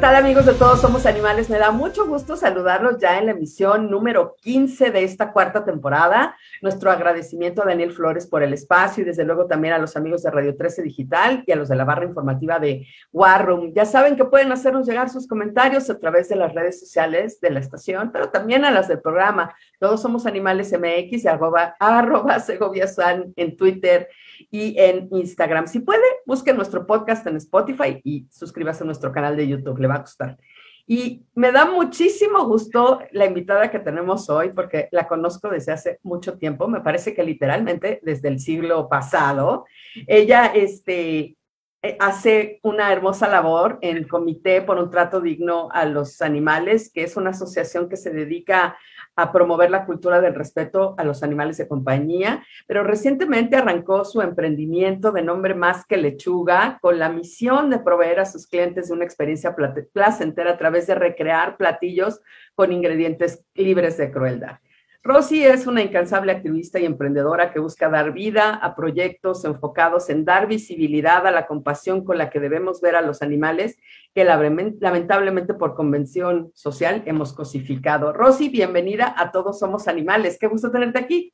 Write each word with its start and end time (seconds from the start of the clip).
Hola, 0.00 0.08
¿qué 0.08 0.14
tal 0.14 0.24
amigos 0.24 0.46
de 0.46 0.54
Todos 0.54 0.80
Somos 0.80 1.04
Animales? 1.04 1.50
Me 1.50 1.58
da 1.58 1.72
mucho 1.72 2.06
gusto 2.06 2.34
saludarlos 2.34 2.96
ya 2.98 3.18
en 3.18 3.26
la 3.26 3.32
emisión 3.32 3.90
número 3.90 4.34
15 4.40 4.92
de 4.92 5.04
esta 5.04 5.30
cuarta 5.30 5.62
temporada. 5.62 6.38
Nuestro 6.62 6.90
agradecimiento 6.90 7.60
a 7.60 7.66
Daniel 7.66 7.92
Flores 7.92 8.26
por 8.26 8.42
el 8.42 8.54
espacio 8.54 9.02
y 9.02 9.04
desde 9.04 9.24
luego 9.24 9.44
también 9.44 9.74
a 9.74 9.78
los 9.78 9.98
amigos 9.98 10.22
de 10.22 10.30
Radio 10.30 10.56
13 10.56 10.80
Digital 10.80 11.44
y 11.46 11.52
a 11.52 11.56
los 11.56 11.68
de 11.68 11.76
la 11.76 11.84
barra 11.84 12.06
informativa 12.06 12.58
de 12.58 12.86
War 13.12 13.44
Room. 13.44 13.74
Ya 13.74 13.84
saben 13.84 14.16
que 14.16 14.24
pueden 14.24 14.50
hacernos 14.52 14.86
llegar 14.86 15.10
sus 15.10 15.28
comentarios 15.28 15.90
a 15.90 15.98
través 15.98 16.30
de 16.30 16.36
las 16.36 16.54
redes 16.54 16.80
sociales 16.80 17.38
de 17.42 17.50
la 17.50 17.60
estación, 17.60 18.10
pero 18.10 18.30
también 18.30 18.64
a 18.64 18.70
las 18.70 18.88
del 18.88 19.02
programa. 19.02 19.54
Todos 19.78 20.00
Somos 20.00 20.24
Animales 20.24 20.72
MX 20.72 21.24
y 21.24 21.28
arroba, 21.28 21.76
arroba 21.78 22.40
Segovia 22.40 22.86
San 22.86 23.34
en 23.36 23.54
Twitter 23.54 24.08
y 24.50 24.78
en 24.78 25.08
Instagram. 25.10 25.66
Si 25.66 25.80
puede, 25.80 26.04
busquen 26.26 26.56
nuestro 26.56 26.86
podcast 26.86 27.26
en 27.26 27.36
Spotify 27.36 28.00
y 28.04 28.26
suscríbase 28.30 28.84
a 28.84 28.86
nuestro 28.86 29.12
canal 29.12 29.36
de 29.36 29.48
YouTube, 29.48 29.78
le 29.78 29.88
va 29.88 29.96
a 29.96 30.00
gustar. 30.00 30.38
Y 30.86 31.22
me 31.36 31.52
da 31.52 31.66
muchísimo 31.66 32.46
gusto 32.46 33.00
la 33.12 33.26
invitada 33.26 33.70
que 33.70 33.78
tenemos 33.78 34.28
hoy, 34.28 34.50
porque 34.50 34.88
la 34.90 35.06
conozco 35.06 35.48
desde 35.48 35.72
hace 35.72 36.00
mucho 36.02 36.36
tiempo, 36.36 36.66
me 36.66 36.80
parece 36.80 37.14
que 37.14 37.22
literalmente 37.22 38.00
desde 38.02 38.28
el 38.28 38.40
siglo 38.40 38.88
pasado. 38.88 39.66
Ella 40.08 40.46
este, 40.46 41.36
eh, 41.82 41.96
hace 41.98 42.60
una 42.62 42.92
hermosa 42.92 43.26
labor 43.26 43.78
en 43.80 44.06
Comité 44.06 44.60
por 44.60 44.78
un 44.78 44.90
Trato 44.90 45.20
Digno 45.20 45.70
a 45.72 45.86
los 45.86 46.20
Animales, 46.20 46.90
que 46.92 47.04
es 47.04 47.16
una 47.16 47.30
asociación 47.30 47.88
que 47.88 47.96
se 47.96 48.10
dedica 48.10 48.76
a 49.20 49.32
promover 49.32 49.70
la 49.70 49.84
cultura 49.84 50.20
del 50.20 50.34
respeto 50.34 50.94
a 50.96 51.04
los 51.04 51.22
animales 51.22 51.58
de 51.58 51.68
compañía, 51.68 52.44
pero 52.66 52.82
recientemente 52.84 53.56
arrancó 53.56 54.04
su 54.04 54.22
emprendimiento 54.22 55.12
de 55.12 55.22
nombre 55.22 55.54
Más 55.54 55.84
que 55.84 55.98
Lechuga 55.98 56.78
con 56.80 56.98
la 56.98 57.10
misión 57.10 57.68
de 57.68 57.78
proveer 57.78 58.20
a 58.20 58.26
sus 58.26 58.46
clientes 58.46 58.88
de 58.88 58.94
una 58.94 59.04
experiencia 59.04 59.54
placentera 59.92 60.52
a 60.52 60.56
través 60.58 60.86
de 60.86 60.94
recrear 60.94 61.56
platillos 61.56 62.20
con 62.54 62.72
ingredientes 62.72 63.44
libres 63.54 63.96
de 63.98 64.10
crueldad. 64.10 64.58
Rosy 65.02 65.42
es 65.44 65.66
una 65.66 65.82
incansable 65.82 66.30
activista 66.30 66.78
y 66.78 66.84
emprendedora 66.84 67.54
que 67.54 67.58
busca 67.58 67.88
dar 67.88 68.12
vida 68.12 68.56
a 68.56 68.74
proyectos 68.74 69.46
enfocados 69.46 70.10
en 70.10 70.26
dar 70.26 70.46
visibilidad 70.46 71.26
a 71.26 71.30
la 71.30 71.46
compasión 71.46 72.04
con 72.04 72.18
la 72.18 72.28
que 72.28 72.38
debemos 72.38 72.82
ver 72.82 72.96
a 72.96 73.00
los 73.00 73.22
animales 73.22 73.78
que 74.14 74.24
lamentablemente 74.24 75.54
por 75.54 75.74
convención 75.74 76.50
social 76.54 77.02
hemos 77.06 77.32
cosificado. 77.32 78.12
Rosy, 78.12 78.50
bienvenida 78.50 79.14
a 79.16 79.30
Todos 79.30 79.58
Somos 79.58 79.88
Animales. 79.88 80.36
Qué 80.38 80.48
gusto 80.48 80.70
tenerte 80.70 80.98
aquí. 80.98 81.32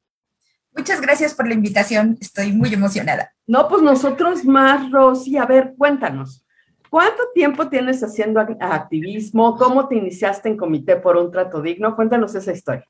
Muchas 0.76 1.00
gracias 1.00 1.34
por 1.34 1.48
la 1.48 1.54
invitación. 1.54 2.16
Estoy 2.20 2.52
muy 2.52 2.72
emocionada. 2.72 3.32
No, 3.48 3.66
pues 3.66 3.82
nosotros 3.82 4.44
más, 4.44 4.92
Rosy. 4.92 5.38
A 5.38 5.46
ver, 5.46 5.74
cuéntanos. 5.76 6.46
¿Cuánto 6.88 7.24
tiempo 7.34 7.68
tienes 7.68 8.00
haciendo 8.04 8.38
activismo? 8.38 9.56
¿Cómo 9.56 9.88
te 9.88 9.96
iniciaste 9.96 10.50
en 10.50 10.56
Comité 10.56 10.96
por 10.96 11.16
un 11.16 11.32
Trato 11.32 11.60
Digno? 11.60 11.96
Cuéntanos 11.96 12.32
esa 12.36 12.52
historia. 12.52 12.86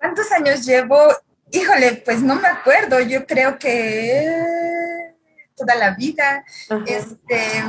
¿Cuántos 0.00 0.32
años 0.32 0.64
llevo? 0.64 0.96
Híjole, 1.52 2.02
pues 2.06 2.22
no 2.22 2.34
me 2.34 2.48
acuerdo, 2.48 3.00
yo 3.00 3.26
creo 3.26 3.58
que 3.58 5.14
toda 5.54 5.74
la 5.74 5.94
vida. 5.94 6.42
Este, 6.86 7.62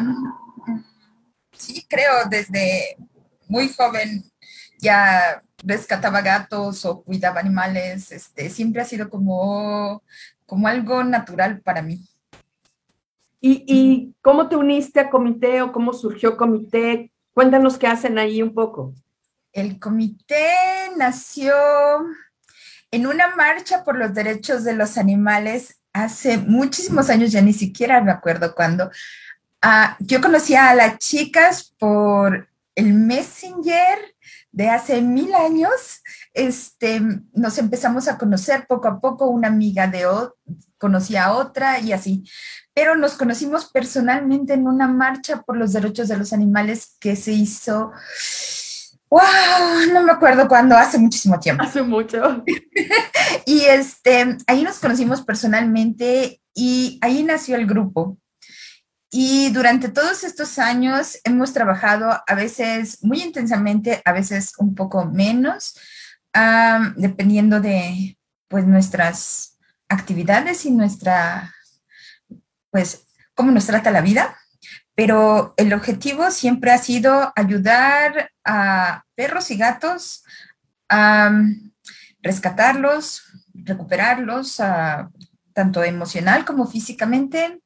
sí, 1.52 1.86
creo 1.90 2.14
desde 2.30 2.96
muy 3.50 3.68
joven 3.68 4.24
ya 4.80 5.44
rescataba 5.62 6.22
gatos 6.22 6.86
o 6.86 7.04
cuidaba 7.04 7.42
animales, 7.42 8.14
este, 8.14 8.50
siempre 8.50 8.82
ha 8.82 8.86
sido 8.86 9.10
como, 9.10 10.02
como 10.46 10.70
algo 10.70 11.04
natural 11.04 11.60
para 11.60 11.82
mí. 11.82 12.00
¿Y, 13.42 13.66
¿Y 13.68 14.16
cómo 14.22 14.48
te 14.48 14.56
uniste 14.56 15.02
a 15.02 15.10
comité 15.10 15.62
o 15.62 15.74
cómo 15.74 15.92
surgió 15.92 16.38
comité? 16.38 17.12
Cuéntanos 17.34 17.78
qué 17.78 17.88
hacen 17.88 18.18
ahí 18.18 18.42
un 18.42 18.54
poco. 18.54 18.94
El 19.54 19.80
comité 19.80 20.52
nació 20.98 21.54
en 22.92 23.08
una 23.08 23.36
marcha 23.36 23.84
por 23.84 23.98
los 23.98 24.14
derechos 24.14 24.64
de 24.64 24.74
los 24.74 24.98
animales 24.98 25.82
hace 25.94 26.38
muchísimos 26.38 27.10
años, 27.10 27.32
ya 27.32 27.42
ni 27.42 27.54
siquiera 27.54 28.02
me 28.02 28.12
acuerdo 28.12 28.56
cuándo. 28.56 28.92
Ah, 29.62 29.96
yo 30.00 30.22
conocía 30.22 30.70
a 30.70 30.76
las 30.76 30.98
chicas 30.98 31.74
por 31.78 32.50
el 32.76 32.94
Messenger 32.94 34.16
de 34.52 34.70
hace 34.70 35.02
mil 35.02 35.34
años. 35.34 36.02
Este, 36.34 37.02
nos 37.34 37.58
empezamos 37.58 38.08
a 38.08 38.18
conocer 38.18 38.66
poco 38.68 38.88
a 38.88 39.00
poco, 39.00 39.28
una 39.28 39.50
amiga 39.50 39.88
de 39.88 40.06
conocía 40.78 41.26
a 41.26 41.34
otra 41.34 41.80
y 41.80 41.94
así. 41.94 42.24
Pero 42.74 42.96
nos 42.96 43.14
conocimos 43.14 43.66
personalmente 43.66 44.54
en 44.54 44.68
una 44.68 44.88
marcha 44.88 45.42
por 45.42 45.58
los 45.58 45.74
derechos 45.74 46.08
de 46.08 46.18
los 46.18 46.34
animales 46.34 46.96
que 47.00 47.16
se 47.16 47.34
hizo 47.34 47.92
wow, 49.12 49.92
no 49.94 50.04
me 50.04 50.12
acuerdo 50.14 50.48
cuándo, 50.48 50.76
hace 50.76 50.98
muchísimo 50.98 51.40
tiempo. 51.40 51.64
Hace 51.64 51.82
mucho. 51.84 52.44
y 53.46 53.62
este, 53.66 54.38
ahí 54.48 54.64
nos 54.64 54.80
conocimos 54.80 55.22
personalmente 55.22 56.42
y 56.56 56.98
ahí 57.02 57.22
nació 57.24 57.58
el 57.58 57.68
grupo. 57.68 58.18
Y 59.12 59.50
durante 59.50 59.90
todos 59.90 60.24
estos 60.24 60.58
años 60.58 61.20
hemos 61.26 61.52
trabajado 61.52 62.24
a 62.26 62.34
veces 62.34 63.04
muy 63.04 63.22
intensamente, 63.22 64.02
a 64.06 64.14
veces 64.14 64.54
un 64.58 64.74
poco 64.74 65.06
menos, 65.06 65.78
dependiendo 66.96 67.60
de 67.60 68.18
pues 68.48 68.66
nuestras 68.66 69.58
actividades 69.90 70.66
y 70.66 70.72
nuestra, 70.72 71.54
pues, 72.70 73.06
cómo 73.34 73.52
nos 73.52 73.66
trata 73.66 73.92
la 73.92 74.00
vida 74.00 74.38
pero 74.96 75.54
el 75.58 75.74
objetivo 75.74 76.32
siempre 76.32 76.72
ha 76.72 76.78
sido 76.78 77.32
ayudar 77.36 78.32
a 78.44 79.04
perros 79.16 79.52
y 79.52 79.58
gatos 79.58 80.24
a 80.90 81.32
rescatarlos, 82.22 83.24
recuperarlos, 83.54 84.62
tanto 85.54 85.84
emocional 85.84 86.46
como 86.46 86.68
físicamente, 86.68 87.62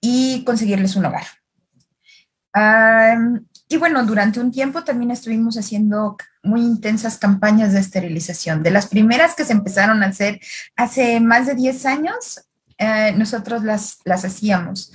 y 0.00 0.44
conseguirles 0.44 0.96
un 0.96 1.06
hogar. 1.06 1.26
y 3.70 3.76
bueno, 3.76 4.04
durante 4.04 4.40
un 4.40 4.50
tiempo 4.50 4.82
también 4.82 5.10
estuvimos 5.10 5.56
haciendo 5.58 6.16
muy 6.42 6.62
intensas 6.62 7.18
campañas 7.18 7.72
de 7.72 7.80
esterilización. 7.80 8.62
De 8.62 8.70
las 8.70 8.86
primeras 8.86 9.34
que 9.34 9.44
se 9.44 9.52
empezaron 9.52 10.02
a 10.02 10.06
hacer 10.06 10.40
hace 10.76 11.20
más 11.20 11.46
de 11.46 11.54
10 11.54 11.86
años, 11.86 12.40
eh, 12.78 13.12
nosotros 13.16 13.62
las, 13.64 13.98
las 14.04 14.24
hacíamos 14.24 14.92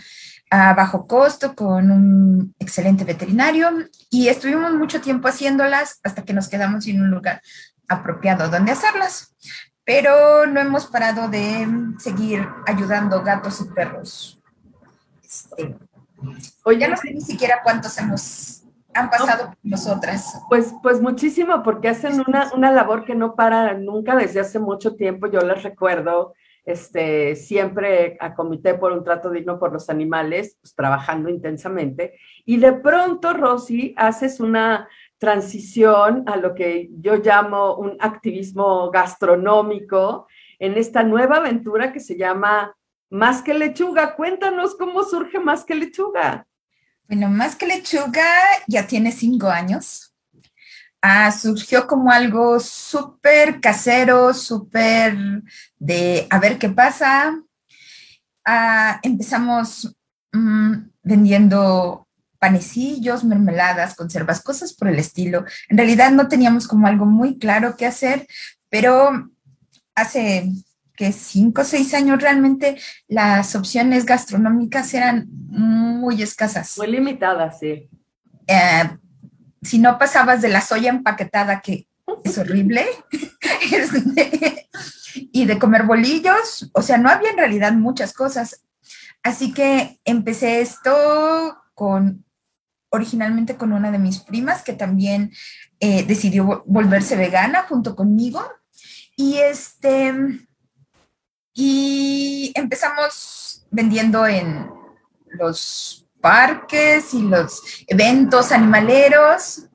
a 0.54 0.76
bajo 0.76 1.08
costo 1.08 1.56
con 1.56 1.90
un 1.90 2.56
excelente 2.60 3.04
veterinario 3.04 3.72
y 4.12 4.28
estuvimos 4.28 4.72
mucho 4.76 5.02
tiempo 5.02 5.28
haciéndolas 5.28 6.00
hasta 6.04 6.24
que 6.24 6.32
nos 6.32 6.48
quedamos 6.48 6.84
sin 6.84 7.02
un 7.02 7.10
lugar 7.10 7.42
apropiado 7.88 8.48
donde 8.50 8.72
hacerlas. 8.72 9.36
Pero 9.84 10.46
no 10.46 10.60
hemos 10.60 10.86
parado 10.86 11.28
de 11.28 11.68
seguir 11.98 12.48
ayudando 12.68 13.24
gatos 13.24 13.62
y 13.62 13.74
perros. 13.74 14.44
Este, 15.24 15.76
Oye, 16.66 16.78
ya 16.78 16.88
no 16.88 16.98
sé 16.98 17.12
ni 17.12 17.22
siquiera 17.22 17.62
cuántos 17.64 17.98
hemos 17.98 18.62
han 18.94 19.10
pasado 19.10 19.48
por 19.48 19.58
nosotras. 19.64 20.40
Pues, 20.50 20.72
pues 20.84 21.02
muchísimo, 21.02 21.64
porque 21.64 21.90
hacen 21.90 22.24
una, 22.28 22.54
una 22.54 22.72
labor 22.72 23.06
que 23.06 23.16
no 23.16 23.34
para 23.34 23.74
nunca 23.74 24.16
desde 24.16 24.42
hace 24.42 24.60
mucho 24.60 24.96
tiempo. 24.96 25.26
Yo 25.26 25.42
les 25.42 25.64
recuerdo 25.64 26.36
este, 26.66 27.36
siempre 27.36 28.18
a 28.20 28.34
Comité 28.34 28.76
por 28.76 28.92
un 28.94 29.04
Trato 29.04 29.30
Digno 29.30 29.60
por 29.60 29.74
los 29.74 29.90
Animales, 29.90 30.58
pues, 30.62 30.74
trabajando 30.76 31.30
intensamente. 31.30 32.18
Y 32.46 32.58
de 32.58 32.74
pronto, 32.74 33.34
Rosy, 33.34 33.94
haces 33.98 34.40
una 34.40 34.88
transición 35.18 36.24
a 36.28 36.38
lo 36.38 36.54
que 36.54 36.90
yo 37.00 37.16
llamo 37.18 37.76
un 37.76 37.98
activismo 38.00 38.92
gastronómico 38.92 40.28
en 40.60 40.78
esta 40.78 41.04
nueva 41.04 41.38
aventura 41.38 41.92
que 41.92 42.00
se 42.00 42.18
llama 42.18 42.76
Más 43.10 43.42
que 43.42 43.54
Lechuga. 43.54 44.16
Cuéntanos 44.16 44.76
cómo 44.76 45.04
surge 45.04 45.40
Más 45.40 45.66
que 45.66 45.76
Lechuga. 45.76 46.48
Bueno, 47.08 47.30
Más 47.30 47.56
que 47.56 47.68
Lechuga 47.68 48.26
ya 48.68 48.88
tiene 48.88 49.12
cinco 49.12 49.48
años. 49.48 50.13
Ah, 51.06 51.34
surgió 51.34 51.86
como 51.86 52.10
algo 52.12 52.62
súper 52.62 53.60
casero, 53.60 54.34
súper 54.34 55.44
de 55.78 56.26
a 56.30 56.40
ver 56.40 56.58
qué 56.58 56.70
pasa. 56.70 57.38
Ah, 58.46 59.02
empezamos 59.04 59.94
mm, 60.32 60.74
vendiendo 61.04 62.08
panecillos, 62.40 63.26
mermeladas, 63.26 63.96
conservas, 63.96 64.42
cosas 64.42 64.72
por 64.72 64.88
el 64.88 64.98
estilo. 64.98 65.44
En 65.68 65.78
realidad 65.78 66.10
no 66.12 66.30
teníamos 66.30 66.70
como 66.70 66.88
algo 66.88 67.06
muy 67.06 67.38
claro 67.38 67.76
qué 67.76 67.86
hacer, 67.86 68.26
pero 68.70 69.30
hace 69.96 70.54
que 70.96 71.12
cinco 71.12 71.64
o 71.64 71.66
seis 71.66 71.94
años 71.94 72.22
realmente 72.22 72.78
las 73.10 73.58
opciones 73.58 74.06
gastronómicas 74.06 74.94
eran 74.94 75.28
muy 75.50 76.22
escasas. 76.22 76.78
Muy 76.78 76.88
limitadas, 76.88 77.60
sí. 77.60 77.90
Eh, 78.48 78.98
si 79.64 79.80
no 79.80 79.98
pasabas 79.98 80.42
de 80.42 80.50
la 80.50 80.62
soya 80.62 80.90
empaquetada, 80.90 81.62
que 81.62 81.88
es 82.24 82.38
horrible, 82.38 82.86
este, 83.72 84.70
y 85.14 85.46
de 85.46 85.60
comer 85.60 85.84
bolillos, 85.84 86.70
o 86.74 86.82
sea, 86.82 86.98
no 86.98 87.10
había 87.10 87.32
en 87.32 87.38
realidad 87.38 87.74
muchas 87.74 88.14
cosas. 88.14 88.64
Así 89.24 89.54
que 89.54 90.00
empecé 90.04 90.62
esto 90.62 91.58
con 91.74 92.26
originalmente 92.90 93.58
con 93.58 93.74
una 93.74 93.90
de 93.90 93.98
mis 93.98 94.20
primas 94.20 94.62
que 94.62 94.74
también 94.74 95.32
eh, 95.80 96.04
decidió 96.04 96.64
volverse 96.68 97.16
vegana 97.16 97.64
junto 97.64 97.96
conmigo. 97.96 98.44
Y 99.16 99.38
este, 99.38 100.14
y 101.54 102.52
empezamos 102.56 103.66
vendiendo 103.72 104.28
en 104.28 104.70
los 105.26 106.03
parques 106.24 107.14
y 107.14 107.22
los 107.22 107.62
eventos 107.86 108.54
animaleros. 108.54 109.66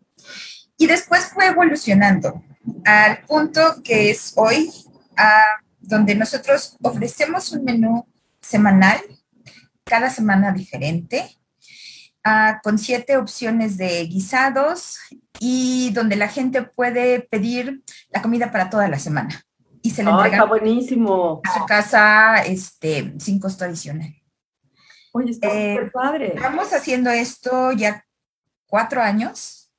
Y 0.79 0.87
después 0.87 1.27
fue 1.27 1.49
evolucionando 1.49 2.43
al 2.87 3.21
punto 3.27 3.83
que 3.85 4.11
es 4.11 4.33
hoy, 4.35 4.71
donde 5.79 6.15
nosotros 6.15 6.77
ofrecemos 6.83 7.53
un 7.53 7.65
menú 7.65 8.07
semanal, 8.41 8.99
cada 9.85 10.09
semana 10.09 10.53
diferente, 10.53 11.37
con 12.63 12.79
siete 12.79 13.19
opciones 13.19 13.77
de 13.77 14.05
guisados 14.07 14.99
y 15.39 15.91
donde 15.93 16.17
la 16.17 16.29
gente 16.29 16.63
puede 16.63 17.21
pedir 17.21 17.83
la 18.11 18.23
comida 18.23 18.51
para 18.51 18.71
toda 18.71 18.89
la 18.89 18.99
semana. 18.99 19.45
Y 19.83 19.91
se 19.91 20.03
le 20.03 20.11
entrega 20.11 20.45
buenísimo. 20.45 21.41
a 21.45 21.59
su 21.59 21.67
casa 21.67 22.37
este, 22.45 23.15
sin 23.19 23.39
costo 23.39 23.65
adicional. 23.65 24.18
Oye, 25.19 25.33
está 25.33 25.49
eh, 25.53 25.91
padre. 25.93 26.35
Estamos 26.37 26.73
haciendo 26.73 27.11
esto 27.11 27.73
ya 27.73 28.05
cuatro 28.67 29.03
años 29.03 29.73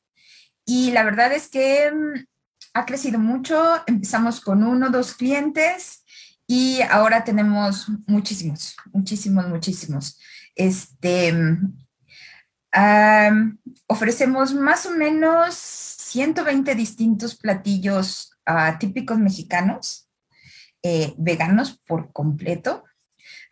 y 0.66 0.92
la 0.92 1.04
verdad 1.04 1.32
es 1.32 1.48
que 1.48 1.90
mm, 1.90 2.26
ha 2.74 2.86
crecido 2.86 3.20
mucho. 3.20 3.82
Empezamos 3.88 4.42
con 4.42 4.64
uno, 4.64 4.90
dos 4.90 5.14
clientes 5.14 6.04
y 6.46 6.82
ahora 6.90 7.24
tenemos 7.24 7.88
muchísimos, 8.06 8.76
muchísimos, 8.92 9.48
muchísimos. 9.48 10.20
Este, 10.56 11.34
ofrecemos 13.88 14.54
más 14.54 14.86
o 14.86 14.92
menos 14.92 15.56
120 15.56 16.76
distintos 16.76 17.38
platillos 17.38 18.32
ah, 18.46 18.78
típicos 18.78 19.18
mexicanos, 19.18 20.10
eh, 20.84 21.14
veganos 21.18 21.80
por 21.88 22.12
completo, 22.12 22.84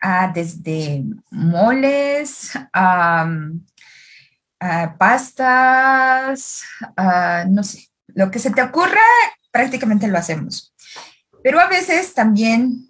ah, 0.00 0.30
desde 0.34 1.04
moles, 1.30 2.52
pastas, 4.98 6.62
no 7.48 7.62
sé, 7.62 7.88
lo 8.08 8.30
que 8.30 8.38
se 8.38 8.50
te 8.50 8.62
ocurra, 8.62 9.00
prácticamente 9.50 10.08
lo 10.08 10.18
hacemos. 10.18 10.74
Pero 11.42 11.60
a 11.60 11.68
veces 11.68 12.14
también 12.14 12.86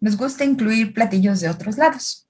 nos 0.00 0.16
gusta 0.16 0.44
incluir 0.44 0.92
platillos 0.94 1.40
de 1.40 1.48
otros 1.48 1.78
lados. 1.78 2.28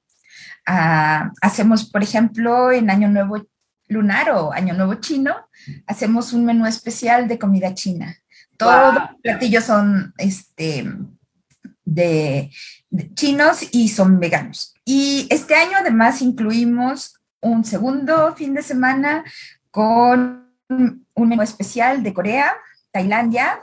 Ah, 0.67 1.33
hacemos, 1.43 1.85
por 1.85 2.03
ejemplo, 2.03 2.73
en 2.73 2.89
Año 2.89 3.09
Nuevo 3.09 3.47
lunar 3.89 4.31
o 4.31 4.53
Año 4.53 4.75
Nuevo 4.75 4.95
chino, 4.95 5.35
hacemos 5.87 6.33
un 6.33 6.45
menú 6.45 6.67
especial 6.67 7.29
de 7.29 7.39
comida 7.39 7.75
china. 7.75 8.17
Todos 8.57 8.95
los 8.95 9.03
platillos 9.23 9.65
son 9.65 10.15
este, 10.17 10.91
de, 11.85 12.51
chinos 13.15 13.69
y 13.73 13.89
son 13.89 14.21
veganos. 14.21 14.75
Y 14.85 15.27
este 15.31 15.55
año 15.55 15.77
además 15.79 16.23
incluimos 16.23 17.15
un 17.41 17.65
segundo 17.65 18.35
fin 18.35 18.55
de 18.55 18.63
semana 18.63 19.25
con 19.71 20.51
un 20.69 21.29
menú 21.29 21.43
especial 21.43 22.03
de 22.03 22.15
Corea, 22.15 22.57
Tailandia. 22.91 23.61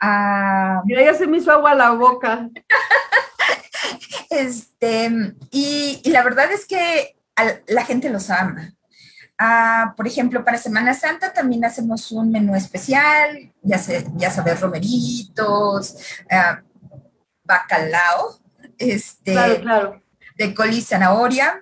Ah, 0.00 0.82
Mira, 0.84 1.02
ya 1.04 1.14
se 1.14 1.26
me 1.26 1.38
hizo 1.38 1.50
agua 1.52 1.72
a 1.72 1.76
la 1.76 1.90
boca. 1.90 2.48
Este, 4.30 5.10
y, 5.50 6.00
la 6.10 6.24
verdad 6.24 6.50
es 6.50 6.66
que 6.66 7.16
la 7.68 7.84
gente 7.84 8.10
los 8.10 8.30
ama. 8.30 8.74
Ah, 9.38 9.94
por 9.96 10.06
ejemplo, 10.06 10.44
para 10.44 10.58
Semana 10.58 10.94
Santa 10.94 11.32
también 11.32 11.64
hacemos 11.64 12.10
un 12.12 12.30
menú 12.30 12.54
especial, 12.54 13.52
ya, 13.62 13.78
se, 13.78 14.06
ya 14.14 14.30
sabes, 14.30 14.60
romeritos, 14.60 15.96
ah, 16.30 16.62
bacalao, 17.44 18.40
este, 18.78 19.62
de 20.36 20.54
col 20.54 20.72
y 20.72 20.82
zanahoria. 20.82 21.60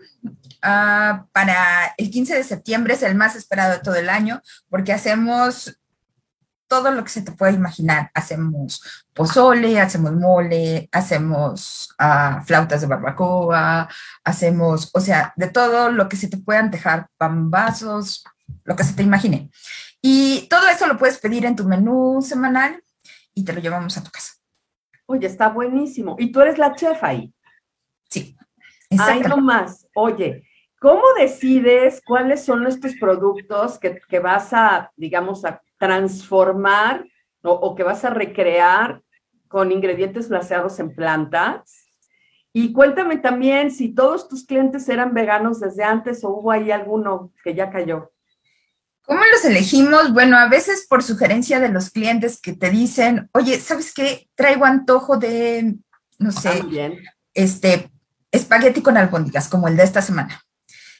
Ah, 0.64 1.26
para 1.32 1.92
el 1.96 2.10
15 2.10 2.36
de 2.36 2.44
septiembre 2.44 2.94
es 2.94 3.02
el 3.02 3.16
más 3.16 3.34
esperado 3.34 3.72
de 3.72 3.80
todo 3.80 3.96
el 3.96 4.08
año 4.08 4.40
porque 4.68 4.92
hacemos 4.92 5.76
todo 6.68 6.90
lo 6.92 7.04
que 7.04 7.10
se 7.10 7.20
te 7.20 7.32
pueda 7.32 7.52
imaginar. 7.52 8.10
Hacemos 8.14 8.80
pozole, 9.12 9.78
hacemos 9.78 10.12
mole, 10.12 10.88
hacemos 10.90 11.92
ah, 11.98 12.42
flautas 12.46 12.80
de 12.80 12.86
barbacoa, 12.86 13.88
hacemos, 14.24 14.88
o 14.94 15.00
sea, 15.00 15.34
de 15.36 15.48
todo 15.48 15.90
lo 15.90 16.08
que 16.08 16.16
se 16.16 16.28
te 16.28 16.38
pueda 16.38 16.60
antejar, 16.60 17.08
pambazos, 17.18 18.24
lo 18.64 18.74
que 18.74 18.84
se 18.84 18.94
te 18.94 19.02
imagine. 19.02 19.50
Y 20.00 20.46
todo 20.48 20.66
eso 20.68 20.86
lo 20.86 20.96
puedes 20.96 21.18
pedir 21.18 21.44
en 21.44 21.56
tu 21.56 21.64
menú 21.64 22.22
semanal 22.22 22.82
y 23.34 23.44
te 23.44 23.52
lo 23.52 23.60
llevamos 23.60 23.98
a 23.98 24.02
tu 24.02 24.10
casa. 24.10 24.32
Oye, 25.12 25.26
está 25.26 25.48
buenísimo. 25.48 26.16
¿Y 26.18 26.32
tú 26.32 26.40
eres 26.40 26.58
la 26.58 26.74
chef 26.74 27.02
ahí? 27.04 27.32
Sí. 28.08 28.36
Hay 28.98 29.20
no 29.20 29.36
más. 29.38 29.86
Oye, 29.94 30.44
¿cómo 30.80 31.02
decides 31.18 32.00
cuáles 32.04 32.44
son 32.44 32.66
estos 32.66 32.94
productos 32.96 33.78
que, 33.78 34.00
que 34.08 34.18
vas 34.20 34.52
a, 34.52 34.90
digamos, 34.96 35.44
a 35.44 35.62
transformar 35.82 37.04
o, 37.42 37.74
que 37.74 37.82
vas 37.82 38.04
a 38.04 38.10
recrear 38.10 39.02
con 39.48 39.72
ingredientes 39.72 40.28
baseados 40.28 40.78
en 40.78 40.94
plantas. 40.94 41.88
Y 42.52 42.72
cuéntame 42.72 43.16
también 43.16 43.72
si 43.72 43.92
todos 43.92 44.28
tus 44.28 44.46
clientes 44.46 44.88
eran 44.88 45.12
veganos 45.12 45.58
desde 45.58 45.82
antes 45.82 46.22
o 46.22 46.30
hubo 46.30 46.52
ahí 46.52 46.70
alguno 46.70 47.32
que 47.42 47.54
ya 47.54 47.68
cayó. 47.68 48.11
¿Cómo 49.04 49.20
los 49.32 49.44
elegimos? 49.44 50.12
Bueno, 50.12 50.38
a 50.38 50.48
veces 50.48 50.86
por 50.88 51.02
sugerencia 51.02 51.58
de 51.60 51.68
los 51.68 51.90
clientes 51.90 52.40
que 52.40 52.52
te 52.52 52.70
dicen, 52.70 53.28
oye, 53.32 53.58
¿sabes 53.60 53.92
qué? 53.92 54.28
Traigo 54.34 54.64
antojo 54.64 55.16
de, 55.16 55.76
no 56.18 56.30
sé, 56.30 56.62
este, 57.34 57.90
espagueti 58.30 58.80
con 58.80 58.96
albóndigas, 58.96 59.48
como 59.48 59.68
el 59.68 59.76
de 59.76 59.82
esta 59.82 60.02
semana. 60.02 60.42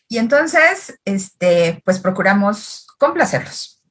Y 0.09 0.18
entonces, 0.18 0.99
este, 1.04 1.80
pues 1.85 2.00
procuramos 2.00 2.87
complacerlos. 2.99 3.82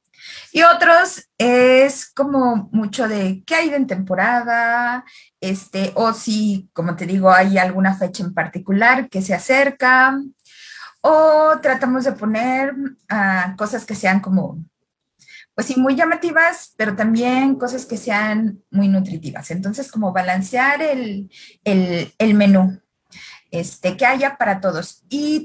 Y 0.52 0.62
otros 0.62 1.28
es 1.38 2.10
como 2.12 2.68
mucho 2.72 3.08
de 3.08 3.42
qué 3.46 3.54
hay 3.54 3.70
de 3.70 3.76
en 3.76 3.86
temporada, 3.86 5.04
este, 5.40 5.92
o 5.94 6.12
si, 6.12 6.68
como 6.74 6.94
te 6.94 7.06
digo, 7.06 7.32
hay 7.32 7.56
alguna 7.56 7.96
fecha 7.96 8.22
en 8.22 8.34
particular 8.34 9.08
que 9.08 9.22
se 9.22 9.34
acerca, 9.34 10.20
o 11.02 11.58
tratamos 11.60 12.04
de 12.04 12.12
poner 12.12 12.74
ah, 13.08 13.54
cosas 13.58 13.84
que 13.84 13.94
sean 13.94 14.20
como, 14.20 14.64
pues 15.54 15.66
sí, 15.66 15.78
muy 15.78 15.94
llamativas, 15.96 16.72
pero 16.76 16.96
también 16.96 17.56
cosas 17.56 17.84
que 17.84 17.96
sean 17.96 18.62
muy 18.70 18.88
nutritivas. 18.88 19.50
Entonces, 19.50 19.90
como 19.90 20.12
balancear 20.12 20.80
el, 20.80 21.30
el, 21.64 22.14
el 22.18 22.34
menú, 22.34 22.80
este, 23.50 23.96
que 23.96 24.06
haya 24.06 24.36
para 24.36 24.60
todos. 24.60 25.02
Y 25.08 25.44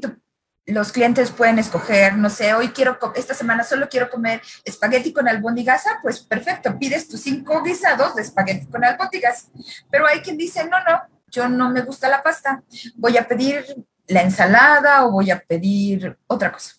los 0.67 0.91
clientes 0.91 1.31
pueden 1.31 1.59
escoger, 1.59 2.17
no 2.17 2.29
sé, 2.29 2.53
hoy 2.53 2.69
quiero, 2.69 2.99
esta 3.15 3.33
semana 3.33 3.63
solo 3.63 3.87
quiero 3.89 4.09
comer 4.09 4.41
espagueti 4.63 5.11
con 5.13 5.27
albóndigas, 5.27 5.85
pues 6.03 6.19
perfecto, 6.19 6.77
pides 6.77 7.07
tus 7.07 7.21
cinco 7.21 7.63
guisados 7.63 8.15
de 8.15 8.21
espagueti 8.21 8.67
con 8.67 8.83
albóndigas. 8.83 9.49
Pero 9.89 10.05
hay 10.05 10.19
quien 10.19 10.37
dice, 10.37 10.65
no, 10.65 10.77
no, 10.83 11.01
yo 11.27 11.49
no 11.49 11.69
me 11.71 11.81
gusta 11.81 12.09
la 12.09 12.21
pasta, 12.21 12.63
voy 12.95 13.17
a 13.17 13.27
pedir 13.27 13.65
la 14.07 14.21
ensalada 14.21 15.05
o 15.05 15.11
voy 15.11 15.31
a 15.31 15.39
pedir 15.39 16.17
otra 16.27 16.51
cosa. 16.51 16.73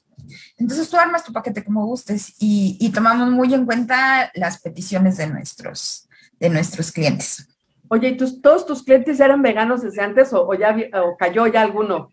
Entonces 0.56 0.88
tú 0.88 0.96
armas 0.96 1.24
tu 1.24 1.32
paquete 1.32 1.64
como 1.64 1.86
gustes 1.86 2.34
y, 2.38 2.90
tomamos 2.94 3.30
muy 3.30 3.54
en 3.54 3.64
cuenta 3.64 4.30
las 4.34 4.60
peticiones 4.60 5.16
de 5.16 5.28
nuestros, 5.28 6.08
de 6.38 6.50
nuestros 6.50 6.92
clientes. 6.92 7.48
Oye, 7.88 8.08
¿y 8.08 8.16
tus, 8.16 8.42
todos 8.42 8.66
tus 8.66 8.82
clientes 8.82 9.18
eran 9.20 9.40
veganos 9.40 9.82
desde 9.82 10.02
antes 10.02 10.32
o, 10.32 10.52
ya 10.54 10.76
o 11.02 11.16
cayó 11.16 11.46
ya 11.46 11.62
alguno? 11.62 12.10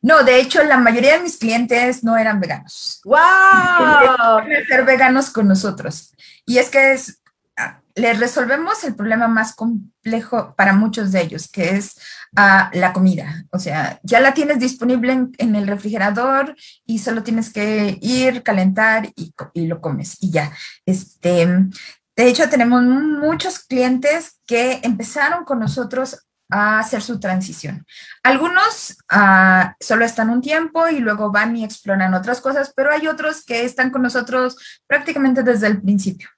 No, 0.00 0.22
de 0.22 0.40
hecho, 0.40 0.62
la 0.62 0.78
mayoría 0.78 1.14
de 1.14 1.24
mis 1.24 1.36
clientes 1.36 2.04
no 2.04 2.16
eran 2.16 2.40
veganos. 2.40 3.00
¡Wow! 3.04 3.16
ser 4.68 4.84
veganos 4.84 5.30
con 5.30 5.48
nosotros. 5.48 6.14
Y 6.46 6.58
es 6.58 6.70
que 6.70 6.92
es, 6.92 7.20
les 7.98 8.18
resolvemos 8.18 8.84
el 8.84 8.94
problema 8.94 9.28
más 9.28 9.54
complejo 9.54 10.54
para 10.56 10.72
muchos 10.72 11.12
de 11.12 11.22
ellos, 11.22 11.48
que 11.48 11.76
es 11.76 12.00
ah, 12.36 12.70
la 12.72 12.92
comida. 12.92 13.44
O 13.50 13.58
sea, 13.58 14.00
ya 14.02 14.20
la 14.20 14.34
tienes 14.34 14.58
disponible 14.58 15.28
en, 15.36 15.56
el 15.56 15.66
refrigerador 15.66 16.56
y 16.86 17.00
solo 17.00 17.22
tienes 17.22 17.52
que 17.52 17.98
ir, 18.00 18.42
calentar 18.42 19.10
y, 19.16 19.66
lo 19.66 19.80
comes 19.80 20.16
y 20.20 20.30
ya. 20.30 20.52
Este, 20.86 21.46
de 22.16 22.28
hecho, 22.28 22.48
tenemos 22.48 22.82
muchos 22.82 23.58
clientes 23.60 24.40
que 24.46 24.80
empezaron 24.82 25.44
con 25.44 25.58
nosotros 25.58 26.24
a 26.50 26.78
hacer 26.78 27.02
su 27.02 27.20
transición. 27.20 27.84
Algunos 28.22 28.96
ah, 29.10 29.74
solo 29.80 30.04
están 30.04 30.30
un 30.30 30.40
tiempo 30.40 30.88
y 30.88 31.00
luego 31.00 31.30
van 31.30 31.56
y 31.56 31.64
exploran 31.64 32.14
otras 32.14 32.40
cosas, 32.40 32.72
pero 32.74 32.90
hay 32.90 33.06
otros 33.06 33.44
que 33.44 33.64
están 33.64 33.90
con 33.90 34.02
nosotros 34.02 34.56
prácticamente 34.86 35.42
desde 35.42 35.66
el 35.66 35.82
principio. 35.82 36.28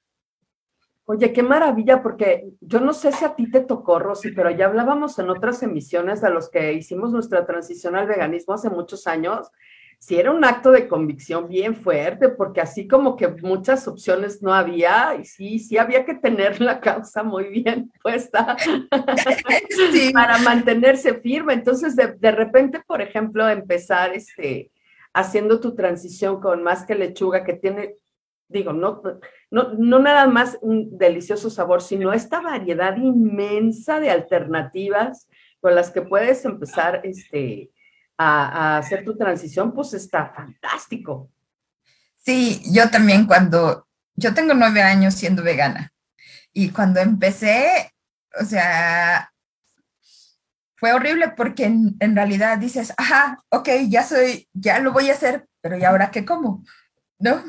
Oye, 1.13 1.33
qué 1.33 1.43
maravilla, 1.43 2.05
porque 2.05 2.53
yo 2.61 2.79
no 2.79 2.93
sé 2.93 3.11
si 3.11 3.25
a 3.25 3.35
ti 3.35 3.51
te 3.51 3.63
tocó, 3.63 3.99
Rosy, 3.99 4.31
pero 4.31 4.49
ya 4.49 4.67
hablábamos 4.67 5.19
en 5.19 5.29
otras 5.29 5.61
emisiones 5.61 6.21
de 6.21 6.31
los 6.31 6.49
que 6.49 6.73
hicimos 6.73 7.11
nuestra 7.11 7.45
transición 7.47 7.97
al 7.97 8.07
veganismo 8.07 8.55
hace 8.55 8.71
muchos 8.71 9.09
años, 9.09 9.51
sí 9.99 10.21
era 10.21 10.31
un 10.31 10.45
acto 10.45 10.71
de 10.71 10.87
convicción 10.87 11.49
bien 11.49 11.75
fuerte, 11.75 12.29
porque 12.29 12.61
así 12.61 12.87
como 12.87 13.17
que 13.17 13.27
muchas 13.27 13.89
opciones 13.89 14.41
no 14.41 14.55
había, 14.55 15.17
y 15.21 15.25
sí, 15.25 15.59
sí 15.59 15.79
había 15.79 16.05
que 16.05 16.15
tener 16.15 16.61
la 16.61 16.79
causa 16.79 17.25
muy 17.25 17.49
bien 17.49 17.91
puesta 18.05 18.57
para 20.15 20.39
mantenerse 20.39 21.15
firme. 21.15 21.55
Entonces, 21.55 21.97
de, 21.97 22.13
de, 22.13 22.31
repente, 22.31 22.85
por 22.87 23.03
ejemplo, 23.03 23.49
empezar 23.49 24.13
este, 24.15 24.71
haciendo 25.13 25.59
tu 25.59 25.75
transición 25.75 26.41
con 26.41 26.63
más 26.63 26.87
que 26.87 26.95
lechuga, 26.95 27.43
que 27.43 27.55
tiene, 27.55 27.97
digo, 28.51 28.73
no, 28.73 29.03
no, 29.51 29.75
no 29.75 29.99
nada 29.99 30.27
más 30.27 30.59
un 30.61 30.99
delicioso 30.99 31.51
sabor, 31.51 31.83
sino 31.83 32.13
esta 32.13 32.41
variedad 32.41 32.97
inmensa 32.97 34.01
de 34.01 34.11
alternativas 34.11 35.29
con 35.61 35.75
las 35.75 35.91
que 35.91 36.03
puedes 36.03 36.45
empezar 36.45 37.01
este, 37.05 37.71
a, 38.19 38.79
hacer 38.79 39.05
tu 39.05 39.17
transición, 39.17 39.73
pues 39.73 39.95
está 39.95 40.33
fantástico. 40.35 41.31
Sí, 42.17 42.63
yo 42.73 42.91
también 42.91 43.27
cuando, 43.27 43.87
yo 44.15 44.35
tengo 44.35 44.53
nueve 44.55 44.83
años 44.83 45.15
siendo 45.15 45.43
vegana 45.43 45.93
y 46.53 46.71
cuando 46.71 47.01
empecé, 47.01 47.93
o 48.41 48.45
sea, 48.45 49.33
fue 50.77 50.93
horrible 50.93 51.29
porque 51.37 51.65
en, 51.65 52.17
realidad 52.17 52.59
dices, 52.59 52.93
ajá, 52.97 53.43
ok, 53.51 53.69
ya 53.89 54.03
soy, 54.03 54.49
ya 54.53 54.79
lo 54.81 54.93
voy 54.93 55.11
a 55.11 55.15
hacer, 55.15 55.47
pero 55.61 55.79
¿y 55.79 55.85
ahora 55.85 56.11
qué 56.11 56.25
como? 56.25 56.65
¿No? 57.19 57.43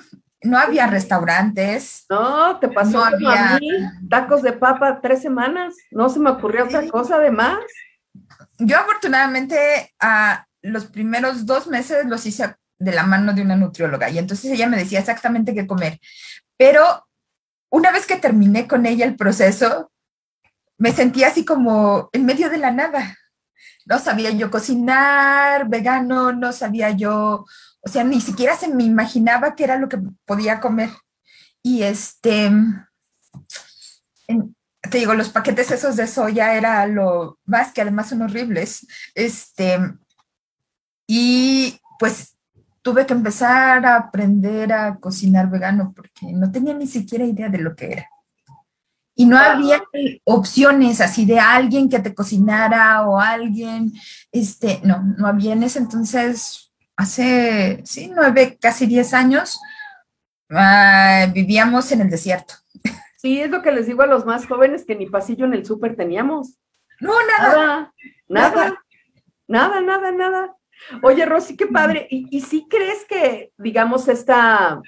No 0.43 0.57
había 0.57 0.88
restaurantes. 0.88 2.05
No, 2.10 2.60
te 2.60 2.67
pasó 2.67 2.98
no 2.98 3.03
había... 3.03 3.55
a 3.55 3.60
mí, 3.60 3.69
tacos 4.10 4.41
de 4.41 4.53
papa 4.53 5.00
tres 5.01 5.21
semanas, 5.21 5.75
no 5.91 6.10
se 6.10 6.19
me 6.19 6.31
ocurrió 6.31 6.65
otra 6.65 6.88
cosa 6.88 7.15
además. 7.15 7.60
Yo 8.57 8.77
afortunadamente 8.77 9.93
a, 10.00 10.45
los 10.62 10.86
primeros 10.86 11.45
dos 11.45 11.67
meses 11.67 12.05
los 12.05 12.25
hice 12.25 12.55
de 12.77 12.91
la 12.91 13.03
mano 13.03 13.33
de 13.33 13.41
una 13.41 13.55
nutrióloga 13.55 14.10
y 14.10 14.17
entonces 14.17 14.51
ella 14.51 14.67
me 14.67 14.77
decía 14.77 15.00
exactamente 15.00 15.53
qué 15.53 15.67
comer. 15.67 16.00
Pero 16.57 17.07
una 17.69 17.91
vez 17.91 18.05
que 18.05 18.17
terminé 18.17 18.67
con 18.67 18.86
ella 18.86 19.05
el 19.05 19.15
proceso, 19.15 19.91
me 20.77 20.91
sentía 20.91 21.27
así 21.27 21.45
como 21.45 22.10
en 22.12 22.25
medio 22.25 22.50
de 22.50 22.57
la 22.57 22.71
nada. 22.71 23.17
No 23.86 24.00
sabía 24.00 24.31
yo 24.31 24.51
cocinar 24.51 25.67
vegano, 25.69 26.33
no 26.33 26.53
sabía 26.53 26.91
yo, 26.91 27.45
o 27.81 27.89
sea, 27.89 28.03
ni 28.03 28.21
siquiera 28.21 28.55
se 28.55 28.67
me 28.67 28.83
imaginaba 28.83 29.55
qué 29.55 29.63
era 29.63 29.77
lo 29.77 29.89
que 29.89 30.00
podía 30.25 30.59
comer. 30.59 30.89
Y 31.63 31.83
este, 31.83 32.51
te 34.89 34.97
digo, 34.97 35.13
los 35.13 35.29
paquetes 35.29 35.71
esos 35.71 35.95
de 35.95 36.07
soya 36.07 36.55
era 36.55 36.85
lo 36.88 37.39
más 37.45 37.71
que 37.73 37.81
además 37.81 38.09
son 38.09 38.21
horribles. 38.21 38.85
Este, 39.15 39.79
y 41.07 41.79
pues 42.00 42.38
tuve 42.81 43.05
que 43.05 43.13
empezar 43.13 43.85
a 43.85 43.97
aprender 43.97 44.73
a 44.73 44.97
cocinar 44.97 45.50
vegano 45.50 45.93
porque 45.95 46.33
no 46.33 46.51
tenía 46.51 46.73
ni 46.73 46.88
siquiera 46.88 47.25
idea 47.25 47.50
de 47.50 47.59
lo 47.59 47.75
que 47.75 47.91
era. 47.93 48.07
Y 49.13 49.25
no 49.25 49.38
había 49.38 49.83
opciones 50.23 51.01
así 51.01 51.25
de 51.25 51.39
alguien 51.39 51.89
que 51.89 52.00
te 52.00 52.15
cocinara 52.15 53.07
o 53.07 53.19
alguien, 53.19 53.93
este, 54.31 54.79
no, 54.83 55.03
no 55.17 55.27
había 55.27 55.53
en 55.53 55.63
ese 55.63 55.79
entonces, 55.79 56.70
hace, 56.95 57.81
sí, 57.83 58.12
nueve, 58.13 58.57
casi 58.60 58.86
diez 58.86 59.13
años, 59.13 59.60
ah, 60.50 61.27
vivíamos 61.33 61.91
en 61.91 62.01
el 62.01 62.10
desierto. 62.10 62.53
Sí, 63.17 63.39
es 63.39 63.50
lo 63.50 63.62
que 63.62 63.71
les 63.71 63.86
digo 63.86 64.01
a 64.01 64.07
los 64.07 64.25
más 64.25 64.48
jóvenes 64.48 64.83
que 64.86 64.95
ni 64.95 65.05
pasillo 65.05 65.45
en 65.45 65.53
el 65.53 65.65
súper 65.65 65.95
teníamos. 65.95 66.57
No, 67.00 67.13
nada. 67.25 67.93
Nada, 68.27 68.83
nada, 69.48 69.81
nada, 69.81 70.12
nada. 70.12 70.55
Oye, 71.03 71.25
Rosy, 71.25 71.55
qué 71.55 71.67
padre. 71.67 72.07
¿Y, 72.10 72.27
¿Y 72.36 72.41
sí 72.41 72.65
crees 72.69 73.05
que, 73.05 73.51
digamos, 73.57 74.07
esta 74.07 74.81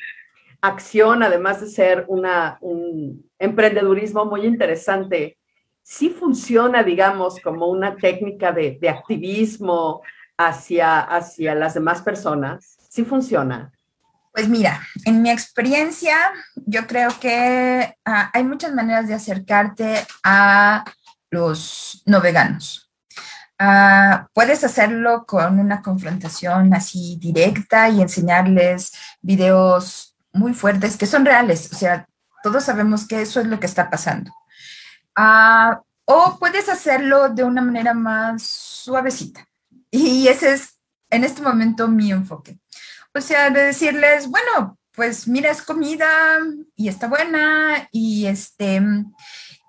acción, 0.63 1.23
además 1.23 1.59
de 1.59 1.67
ser 1.67 2.05
una, 2.07 2.57
un 2.61 3.29
emprendedurismo 3.37 4.25
muy 4.25 4.45
interesante, 4.45 5.37
sí 5.81 6.09
funciona, 6.09 6.81
digamos, 6.83 7.39
como 7.41 7.67
una 7.67 7.97
técnica 7.97 8.53
de, 8.53 8.79
activismo 8.89 10.01
hacia, 10.37 10.99
hacia 10.99 11.55
las 11.55 11.73
demás 11.73 12.01
personas? 12.01 12.77
¿Sí 12.89 13.03
funciona? 13.03 13.71
Pues 14.33 14.49
mira, 14.49 14.81
en 15.05 15.21
mi 15.21 15.29
experiencia, 15.29 16.15
yo 16.55 16.87
creo 16.87 17.09
que 17.19 17.95
ah, 18.03 18.31
hay 18.33 18.43
muchas 18.43 18.73
maneras 18.73 19.07
de 19.07 19.13
acercarte 19.13 20.05
a 20.23 20.83
los 21.29 22.01
no 22.05 22.19
veganos. 22.19 22.91
Ah, 23.59 24.27
puedes 24.33 24.63
hacerlo 24.63 25.25
con 25.27 25.59
una 25.59 25.81
confrontación 25.81 26.73
así 26.73 27.17
directa 27.19 27.89
y 27.89 28.01
enseñarles 28.01 28.91
videos 29.21 30.15
muy 30.33 30.53
fuertes 30.53 30.97
que 30.97 31.05
son 31.05 31.25
reales, 31.25 31.71
o 31.71 31.75
sea, 31.75 32.07
todos 32.41 32.63
sabemos 32.63 33.07
que 33.07 33.21
eso 33.21 33.39
es 33.39 33.47
lo 33.47 33.59
que 33.59 33.67
está 33.67 33.89
pasando. 33.89 34.31
Ah, 35.15 35.81
o 36.05 36.37
puedes 36.39 36.67
hacerlo 36.69 37.29
de 37.29 37.43
una 37.43 37.61
manera 37.61 37.93
más 37.93 38.43
suavecita. 38.43 39.47
Y 39.95 40.27
ese 40.27 40.53
es 40.53 40.79
en 41.11 41.23
este 41.23 41.43
momento 41.43 41.87
mi 41.87 42.11
enfoque. 42.11 42.57
O 43.13 43.21
sea, 43.21 43.51
de 43.51 43.61
decirles, 43.61 44.27
bueno, 44.27 44.79
pues 44.91 45.27
mira, 45.27 45.51
es 45.51 45.61
comida 45.61 46.39
y 46.75 46.87
está 46.87 47.07
buena 47.07 47.87
y 47.91 48.25
este, 48.25 48.81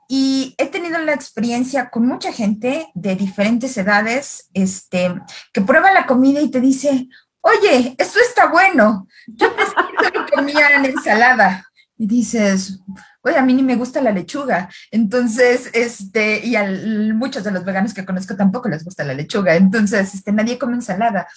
y 0.09 0.55
he 0.57 0.67
tenido 0.67 0.99
la 1.01 1.13
experiencia 1.13 1.91
con 1.91 2.07
mucha 2.07 2.33
gente 2.33 2.89
de 2.95 3.17
diferentes 3.17 3.77
edades, 3.77 4.49
este, 4.55 5.15
que 5.53 5.61
prueba 5.61 5.93
la 5.93 6.07
comida 6.07 6.41
y 6.41 6.51
te 6.51 6.63
dice, 6.63 7.07
oye, 7.43 7.95
esto 7.99 8.19
está 8.19 8.47
bueno. 8.47 9.07
Yo 9.27 9.55
pensé 9.57 9.75
que 10.11 10.35
comía 10.35 10.71
en 10.71 10.87
ensalada. 10.87 11.67
Y 11.97 12.07
dices, 12.07 12.81
oye, 13.23 13.37
a 13.37 13.43
mí 13.43 13.55
ni 13.55 13.63
me 13.63 13.77
gusta 13.77 14.01
la 14.01 14.11
lechuga. 14.11 14.69
Entonces, 14.91 15.71
este, 15.73 16.45
y 16.45 16.57
a 16.57 16.67
muchos 17.15 17.45
de 17.45 17.53
los 17.53 17.65
veganos 17.65 17.95
que 17.95 18.05
conozco 18.05 18.37
tampoco 18.37 18.69
les 18.69 18.85
gusta 18.85 19.05
la 19.05 19.15
lechuga. 19.15 19.55
Entonces, 19.55 20.15
este, 20.15 20.33
nadie 20.33 20.59
come 20.59 20.75
ensalada. 20.75 21.29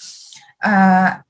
Ah, 0.62 1.24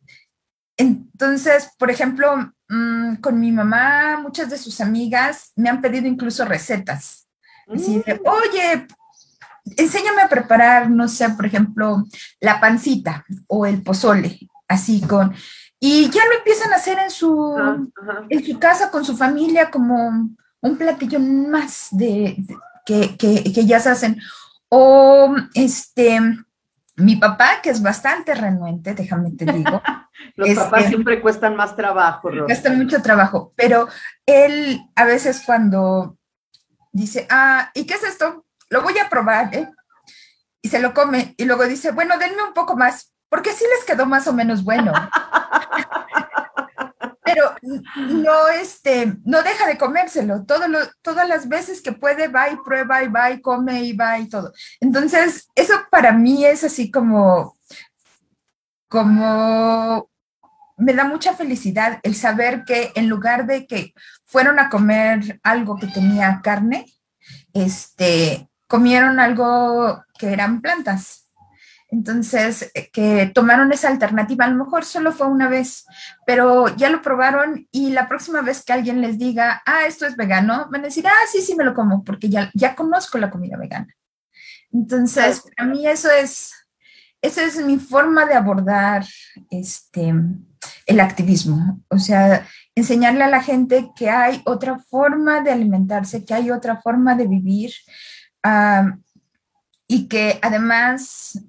entonces, 0.78 1.72
por 1.78 1.90
ejemplo, 1.92 2.54
mm, 2.70 3.16
con 3.16 3.40
mi 3.40 3.52
mamá, 3.52 4.20
muchas 4.22 4.50
de 4.50 4.58
sus 4.58 4.80
amigas 4.80 5.52
me 5.56 5.70
han 5.70 5.82
pedido 5.82 6.08
incluso 6.08 6.46
recetas 6.46 7.28
Así 7.74 7.98
mm. 7.98 8.28
oye, 8.28 8.88
enséñame 9.76 10.22
a 10.22 10.30
preparar, 10.30 10.90
no 10.90 11.08
sé, 11.08 11.30
por 11.30 11.46
ejemplo, 11.46 12.06
la 12.40 12.60
pancita 12.60 13.26
o 13.48 13.66
el 13.66 13.82
pozole, 13.82 14.40
así 14.68 15.02
con... 15.02 15.34
Y 15.80 16.10
ya 16.10 16.26
lo 16.26 16.38
empiezan 16.38 16.74
a 16.74 16.78
hacer 16.78 16.98
en 17.00 17.12
su, 17.12 17.56
en 18.30 18.46
su 18.46 18.60
casa, 18.60 18.90
con 18.90 19.06
su 19.06 19.16
familia, 19.16 19.70
como 19.70 20.30
un 20.62 20.78
platillo 20.78 21.20
más 21.20 21.90
de, 21.92 22.38
que, 22.86 23.16
que, 23.16 23.44
que 23.44 23.66
ya 23.66 23.80
se 23.80 23.90
hacen. 23.90 24.20
O 24.70 25.36
este, 25.54 26.20
mi 26.98 27.16
papá, 27.16 27.62
que 27.62 27.70
es 27.70 27.82
bastante 27.82 28.34
renuente, 28.34 28.94
déjame 28.94 29.32
te 29.32 29.46
digo. 29.46 29.82
Los 30.36 30.50
papás 30.56 30.80
este, 30.80 30.90
siempre 30.90 31.22
cuestan 31.22 31.56
más 31.56 31.76
trabajo, 31.76 32.30
Cuestan 32.46 32.78
mucho 32.78 33.02
trabajo, 33.02 33.54
pero 33.56 33.88
él 34.26 34.82
a 34.96 35.06
veces 35.06 35.44
cuando 35.46 36.18
dice, 36.92 37.28
ah, 37.30 37.70
¿y 37.76 37.86
qué 37.86 37.94
es 37.94 38.04
esto? 38.04 38.46
Lo 38.70 38.82
voy 38.82 38.98
a 38.98 39.10
probar, 39.10 39.56
¿eh? 39.56 39.70
Y 40.62 40.70
se 40.70 40.80
lo 40.80 40.94
come 40.94 41.36
y 41.38 41.46
luego 41.46 41.66
dice, 41.66 41.92
bueno, 41.92 42.18
denme 42.18 42.44
un 42.44 42.54
poco 42.54 42.76
más, 42.76 43.14
porque 43.30 43.54
sí 43.54 43.66
les 43.76 43.86
quedó 43.86 44.06
más 44.06 44.28
o 44.28 44.34
menos 44.34 44.64
bueno. 44.64 44.94
Pero 47.24 47.54
no, 47.96 48.48
este, 48.48 49.18
no 49.26 49.44
deja 49.44 49.68
de 49.68 49.78
comérselo. 49.78 50.46
Todo 50.46 50.66
todas 51.02 51.28
las 51.28 51.50
veces 51.50 51.82
que 51.82 51.92
puede, 51.92 52.30
va 52.30 52.50
y 52.50 52.56
prueba 52.58 53.04
y 53.04 53.10
va 53.10 53.32
y 53.32 53.42
come 53.42 53.84
y 53.84 53.94
va 53.94 54.18
y 54.18 54.30
todo. 54.30 54.54
Entonces, 54.80 55.48
eso 55.54 55.74
para 55.92 56.14
mí 56.14 56.46
es 56.46 56.64
así 56.64 56.90
como, 56.90 57.58
como 58.88 60.10
me 60.78 60.94
da 60.94 61.04
mucha 61.04 61.34
felicidad 61.34 62.00
el 62.04 62.16
saber 62.16 62.64
que 62.64 62.92
en 62.96 63.10
lugar 63.10 63.46
de 63.46 63.68
que 63.68 63.94
fueron 64.26 64.60
a 64.60 64.70
comer 64.70 65.40
algo 65.44 65.78
que 65.78 65.88
tenía 65.88 66.40
carne, 66.44 66.86
este, 67.54 68.50
comieron 68.68 69.20
algo 69.20 70.04
que 70.18 70.32
eran 70.32 70.62
plantas. 70.62 71.27
Entonces, 71.98 72.70
eh, 72.76 72.92
que 72.94 73.32
tomaron 73.34 73.74
esa 73.74 73.88
alternativa, 73.88 74.46
a 74.46 74.50
lo 74.50 74.64
mejor 74.64 74.86
solo 74.86 75.12
fue 75.12 75.26
una 75.26 75.50
vez, 75.50 75.84
pero 76.28 76.68
ya 76.76 76.92
lo 76.92 77.02
probaron 77.02 77.68
y 77.72 77.90
la 77.90 78.08
próxima 78.08 78.42
vez 78.44 78.64
que 78.64 78.72
alguien 78.72 79.02
les 79.02 79.18
diga, 79.18 79.64
ah, 79.66 79.86
esto 79.88 80.06
es 80.06 80.16
vegano, 80.16 80.68
van 80.72 80.82
a 80.82 80.84
decir, 80.86 81.08
ah, 81.08 81.26
sí, 81.32 81.42
sí, 81.42 81.56
me 81.56 81.64
lo 81.64 81.74
como, 81.74 82.04
porque 82.04 82.30
ya, 82.30 82.52
ya 82.54 82.76
conozco 82.76 83.18
la 83.18 83.32
comida 83.32 83.58
vegana. 83.58 83.88
Entonces, 84.72 85.42
para 85.56 85.68
mí 85.68 85.88
eso 85.88 86.12
es, 86.12 86.52
esa 87.20 87.44
es 87.44 87.58
mi 87.66 87.80
forma 87.80 88.28
de 88.28 88.36
abordar 88.36 89.04
este, 89.50 90.14
el 90.86 91.00
activismo. 91.00 91.82
O 91.88 91.98
sea, 91.98 92.48
enseñarle 92.76 93.24
a 93.24 93.30
la 93.30 93.42
gente 93.42 93.90
que 93.96 94.12
hay 94.12 94.44
otra 94.46 94.78
forma 94.78 95.42
de 95.42 95.52
alimentarse, 95.52 96.24
que 96.24 96.36
hay 96.36 96.52
otra 96.52 96.80
forma 96.80 97.16
de 97.16 97.26
vivir 97.26 97.72
y 99.88 100.08
que 100.08 100.38
además 100.44 101.40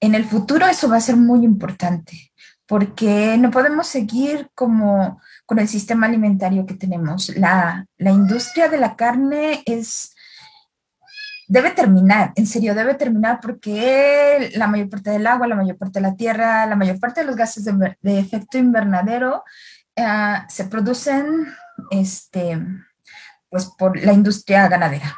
en 0.00 0.14
el 0.14 0.24
futuro 0.24 0.66
eso 0.66 0.88
va 0.88 0.96
a 0.96 1.00
ser 1.00 1.16
muy 1.16 1.44
importante, 1.44 2.32
porque 2.66 3.36
no 3.38 3.50
podemos 3.50 3.86
seguir 3.86 4.48
como 4.54 5.20
con 5.46 5.58
el 5.58 5.68
sistema 5.68 6.06
alimentario 6.06 6.66
que 6.66 6.74
tenemos. 6.74 7.34
La, 7.36 7.86
la 7.96 8.10
industria 8.10 8.68
de 8.68 8.78
la 8.78 8.96
carne 8.96 9.62
es 9.66 10.14
debe 11.48 11.70
terminar, 11.70 12.32
en 12.36 12.46
serio, 12.46 12.74
debe 12.74 12.94
terminar 12.94 13.40
porque 13.40 14.50
la 14.54 14.66
mayor 14.66 14.90
parte 14.90 15.10
del 15.10 15.26
agua, 15.26 15.46
la 15.46 15.56
mayor 15.56 15.78
parte 15.78 15.98
de 15.98 16.08
la 16.08 16.14
tierra, 16.14 16.66
la 16.66 16.76
mayor 16.76 17.00
parte 17.00 17.22
de 17.22 17.26
los 17.26 17.36
gases 17.36 17.64
de, 17.64 18.18
efecto 18.18 18.58
invernadero 18.58 19.42
eh, 19.96 20.34
se 20.48 20.64
producen 20.64 21.48
este, 21.90 22.60
pues, 23.48 23.64
por 23.78 23.98
la 23.98 24.12
industria 24.12 24.68
ganadera. 24.68 25.16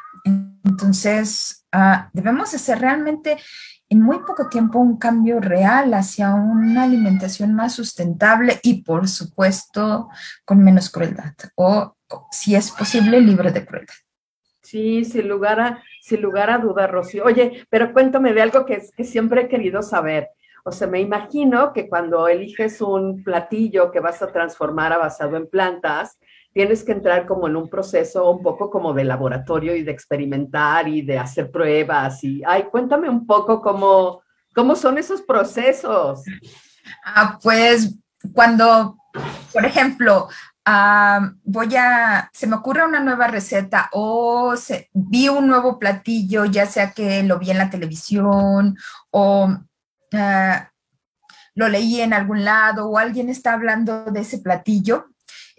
Entonces, 0.64 1.64
uh, 1.74 2.08
debemos 2.12 2.54
hacer 2.54 2.78
realmente 2.78 3.36
en 3.90 4.00
muy 4.00 4.20
poco 4.20 4.48
tiempo 4.48 4.78
un 4.78 4.96
cambio 4.96 5.40
real 5.40 5.92
hacia 5.94 6.32
una 6.32 6.84
alimentación 6.84 7.54
más 7.54 7.74
sustentable 7.74 8.60
y, 8.62 8.82
por 8.82 9.08
supuesto, 9.08 10.08
con 10.44 10.62
menos 10.62 10.90
crueldad 10.90 11.34
o, 11.56 11.96
si 12.30 12.54
es 12.54 12.70
posible, 12.70 13.20
libre 13.20 13.50
de 13.50 13.66
crueldad. 13.66 13.94
Sí, 14.62 15.04
sin 15.04 15.28
lugar 15.28 15.60
a, 15.60 15.82
sin 16.00 16.22
lugar 16.22 16.50
a 16.50 16.58
duda, 16.58 16.86
Rocío. 16.86 17.24
Oye, 17.24 17.66
pero 17.68 17.92
cuéntame 17.92 18.32
de 18.32 18.42
algo 18.42 18.64
que, 18.64 18.80
que 18.96 19.04
siempre 19.04 19.42
he 19.42 19.48
querido 19.48 19.82
saber. 19.82 20.28
O 20.64 20.70
sea, 20.70 20.86
me 20.86 21.00
imagino 21.00 21.72
que 21.72 21.88
cuando 21.88 22.28
eliges 22.28 22.80
un 22.80 23.24
platillo 23.24 23.90
que 23.90 23.98
vas 23.98 24.22
a 24.22 24.30
transformar 24.30 24.92
a 24.92 24.98
basado 24.98 25.36
en 25.36 25.48
plantas, 25.48 26.18
tienes 26.52 26.82
que 26.82 26.92
entrar 26.92 27.26
como 27.26 27.46
en 27.46 27.56
un 27.56 27.68
proceso 27.68 28.30
un 28.30 28.42
poco 28.42 28.70
como 28.70 28.92
de 28.92 29.04
laboratorio 29.04 29.74
y 29.76 29.82
de 29.82 29.92
experimentar 29.92 30.88
y 30.88 31.02
de 31.02 31.18
hacer 31.18 31.50
pruebas. 31.50 32.22
Y, 32.24 32.42
ay, 32.46 32.64
cuéntame 32.64 33.08
un 33.08 33.26
poco 33.26 33.60
cómo, 33.60 34.22
cómo 34.54 34.74
son 34.74 34.98
esos 34.98 35.22
procesos. 35.22 36.22
Ah, 37.04 37.38
pues 37.42 37.96
cuando, 38.34 38.96
por 39.52 39.64
ejemplo, 39.64 40.28
voy 41.44 41.76
a, 41.76 42.30
se 42.32 42.46
me 42.46 42.56
ocurre 42.56 42.84
una 42.84 43.00
nueva 43.00 43.26
receta 43.26 43.88
o 43.92 44.56
se, 44.56 44.90
vi 44.92 45.28
un 45.28 45.46
nuevo 45.46 45.78
platillo, 45.78 46.44
ya 46.44 46.66
sea 46.66 46.92
que 46.92 47.22
lo 47.22 47.38
vi 47.38 47.50
en 47.50 47.58
la 47.58 47.70
televisión 47.70 48.76
o 49.10 49.48
ah, 50.14 50.70
lo 51.54 51.68
leí 51.68 52.00
en 52.00 52.12
algún 52.12 52.44
lado 52.44 52.88
o 52.88 52.98
alguien 52.98 53.28
está 53.28 53.52
hablando 53.54 54.04
de 54.04 54.20
ese 54.20 54.38
platillo. 54.38 55.09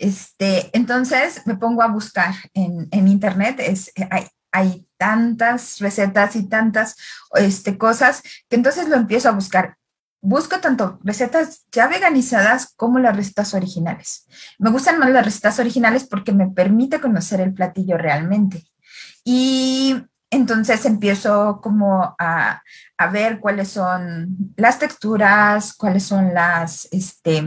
Este, 0.01 0.75
entonces 0.75 1.41
me 1.45 1.55
pongo 1.55 1.83
a 1.83 1.87
buscar 1.87 2.33
en, 2.53 3.07
internet, 3.07 3.61
hay, 4.09 4.27
hay 4.51 4.87
tantas 4.97 5.77
recetas 5.79 6.35
y 6.35 6.49
tantas 6.49 6.97
este, 7.35 7.77
cosas 7.77 8.23
que 8.49 8.55
entonces 8.55 8.89
lo 8.89 8.95
empiezo 8.95 9.29
a 9.29 9.33
buscar 9.33 9.77
busco 10.23 10.59
tanto 10.59 10.99
recetas 11.03 11.65
ya 11.71 11.87
veganizadas 11.87 12.73
como 12.75 12.99
las 12.99 13.15
recetas 13.15 13.53
originales. 13.53 14.27
Me 14.59 14.69
gustan 14.69 14.99
más 14.99 15.09
las 15.11 15.25
recetas 15.25 15.59
originales 15.59 16.03
porque 16.03 16.31
me 16.31 16.49
permite 16.49 17.01
conocer 17.01 17.41
el 17.41 17.53
platillo 17.53 17.97
realmente. 17.97 18.63
Y 19.23 19.95
entonces 20.29 20.85
empiezo 20.85 21.59
como 21.61 22.15
a, 22.17 22.61
ver 23.11 23.39
cuáles 23.39 23.69
son 23.69 24.53
las 24.55 24.79
texturas, 24.79 25.73
cuáles 25.73 26.03
son 26.03 26.33
las, 26.33 26.87
este, 26.91 27.43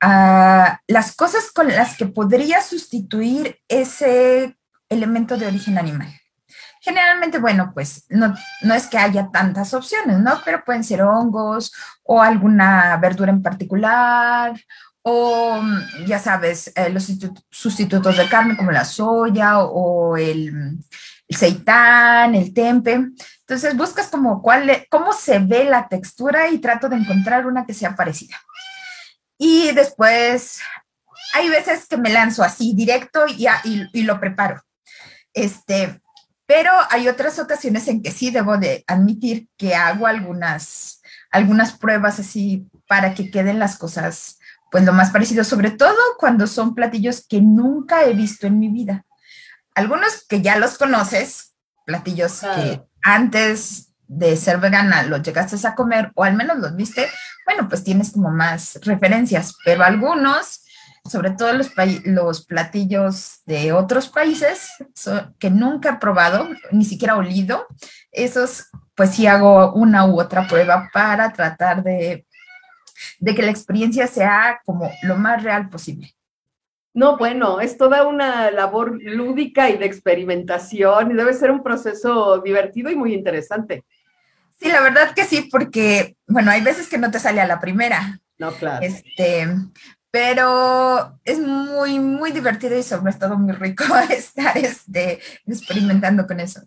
las 0.00 1.16
cosas 1.16 1.50
con 1.52 1.68
las 1.68 1.96
que 1.96 2.06
podría 2.06 2.62
sustituir 2.62 3.58
ese 3.68 4.56
elemento 4.88 5.36
de 5.36 5.46
origen 5.46 5.78
animal. 5.78 6.08
Generalmente, 6.80 7.38
bueno, 7.38 7.72
pues 7.74 8.04
no, 8.08 8.34
no 8.62 8.74
es 8.74 8.86
que 8.86 8.98
haya 8.98 9.30
tantas 9.30 9.74
opciones, 9.74 10.20
¿no? 10.20 10.40
Pero 10.44 10.64
pueden 10.64 10.84
ser 10.84 11.02
hongos 11.02 11.72
o 12.04 12.22
alguna 12.22 12.96
verdura 12.96 13.30
en 13.30 13.42
particular 13.42 14.54
o, 15.02 15.60
ya 16.06 16.18
sabes, 16.18 16.72
eh, 16.76 16.90
los 16.90 17.10
sustitutos 17.50 18.16
de 18.16 18.28
carne 18.28 18.56
como 18.56 18.70
la 18.70 18.84
soya 18.84 19.60
o 19.60 20.16
el, 20.16 20.78
el 21.28 22.34
el 22.34 22.54
tempe. 22.54 22.92
Entonces 23.40 23.76
buscas 23.76 24.08
como 24.08 24.42
cuál, 24.42 24.86
cómo 24.90 25.12
se 25.12 25.38
ve 25.38 25.64
la 25.64 25.88
textura 25.88 26.48
y 26.48 26.58
trato 26.58 26.88
de 26.88 26.96
encontrar 26.96 27.46
una 27.46 27.64
que 27.64 27.74
sea 27.74 27.96
parecida. 27.96 28.36
Y 29.38 29.72
después 29.72 30.60
hay 31.34 31.48
veces 31.48 31.86
que 31.86 31.96
me 31.96 32.10
lanzo 32.10 32.42
así 32.42 32.74
directo 32.74 33.26
y, 33.26 33.46
y, 33.64 33.88
y 33.92 34.02
lo 34.02 34.20
preparo. 34.20 34.62
Este, 35.32 36.00
pero 36.46 36.72
hay 36.90 37.08
otras 37.08 37.38
ocasiones 37.38 37.86
en 37.88 38.02
que 38.02 38.10
sí 38.10 38.30
debo 38.30 38.56
de 38.56 38.84
admitir 38.86 39.48
que 39.56 39.74
hago 39.74 40.06
algunas, 40.06 41.02
algunas 41.30 41.72
pruebas 41.72 42.18
así 42.18 42.66
para 42.88 43.14
que 43.14 43.30
queden 43.30 43.58
las 43.58 43.76
cosas 43.76 44.38
pues 44.70 44.84
lo 44.84 44.92
más 44.92 45.10
parecido, 45.10 45.44
sobre 45.44 45.70
todo 45.70 45.96
cuando 46.18 46.46
son 46.46 46.74
platillos 46.74 47.26
que 47.26 47.40
nunca 47.40 48.04
he 48.04 48.12
visto 48.12 48.46
en 48.46 48.58
mi 48.58 48.68
vida. 48.68 49.06
Algunos 49.74 50.26
que 50.28 50.42
ya 50.42 50.58
los 50.58 50.76
conoces, 50.76 51.54
platillos 51.86 52.40
que 52.40 52.82
antes 53.02 53.92
de 54.06 54.36
ser 54.36 54.58
vegana 54.58 55.02
los 55.04 55.22
llegaste 55.22 55.66
a 55.66 55.74
comer 55.74 56.12
o 56.14 56.24
al 56.24 56.34
menos 56.34 56.58
los 56.58 56.74
viste, 56.76 57.08
bueno, 57.48 57.66
pues 57.66 57.82
tienes 57.82 58.12
como 58.12 58.30
más 58.30 58.78
referencias, 58.82 59.56
pero 59.64 59.82
algunos 59.82 60.66
sobre 61.08 61.30
todo 61.30 61.54
los, 61.54 61.72
los 62.04 62.44
platillos 62.44 63.40
de 63.46 63.72
otros 63.72 64.10
países 64.10 64.68
que 65.38 65.48
nunca 65.48 65.92
he 65.94 65.96
probado, 65.96 66.50
ni 66.72 66.84
siquiera 66.84 67.16
olido, 67.16 67.66
esos 68.12 68.68
pues 68.94 69.14
sí 69.14 69.26
hago 69.26 69.72
una 69.72 70.04
u 70.04 70.20
otra 70.20 70.46
prueba 70.46 70.90
para 70.92 71.32
tratar 71.32 71.82
de, 71.82 72.26
de 73.18 73.34
que 73.34 73.42
la 73.42 73.50
experiencia 73.50 74.06
sea 74.06 74.60
como 74.66 74.90
lo 75.02 75.16
más 75.16 75.42
real 75.42 75.70
posible. 75.70 76.14
No, 76.92 77.16
bueno, 77.16 77.60
es 77.60 77.78
toda 77.78 78.06
una 78.06 78.50
labor 78.50 79.00
lúdica 79.00 79.70
y 79.70 79.78
de 79.78 79.86
experimentación 79.86 81.12
y 81.12 81.14
debe 81.14 81.32
ser 81.32 81.50
un 81.50 81.62
proceso 81.62 82.42
divertido 82.42 82.90
y 82.90 82.96
muy 82.96 83.14
interesante. 83.14 83.84
Sí, 84.60 84.68
la 84.68 84.80
verdad 84.80 85.14
que 85.14 85.24
sí, 85.24 85.48
porque, 85.50 86.16
bueno, 86.26 86.50
hay 86.50 86.62
veces 86.62 86.88
que 86.88 86.98
no 86.98 87.10
te 87.10 87.20
sale 87.20 87.40
a 87.40 87.46
la 87.46 87.60
primera. 87.60 88.20
No, 88.38 88.52
claro. 88.52 88.84
Este, 88.84 89.46
pero 90.10 91.20
es 91.24 91.38
muy, 91.38 92.00
muy 92.00 92.32
divertido 92.32 92.76
y 92.78 92.82
sobre 92.82 93.12
todo 93.12 93.36
muy 93.36 93.52
rico 93.52 93.84
estar 94.10 94.56
este, 94.56 95.20
experimentando 95.46 96.26
con 96.26 96.40
eso. 96.40 96.62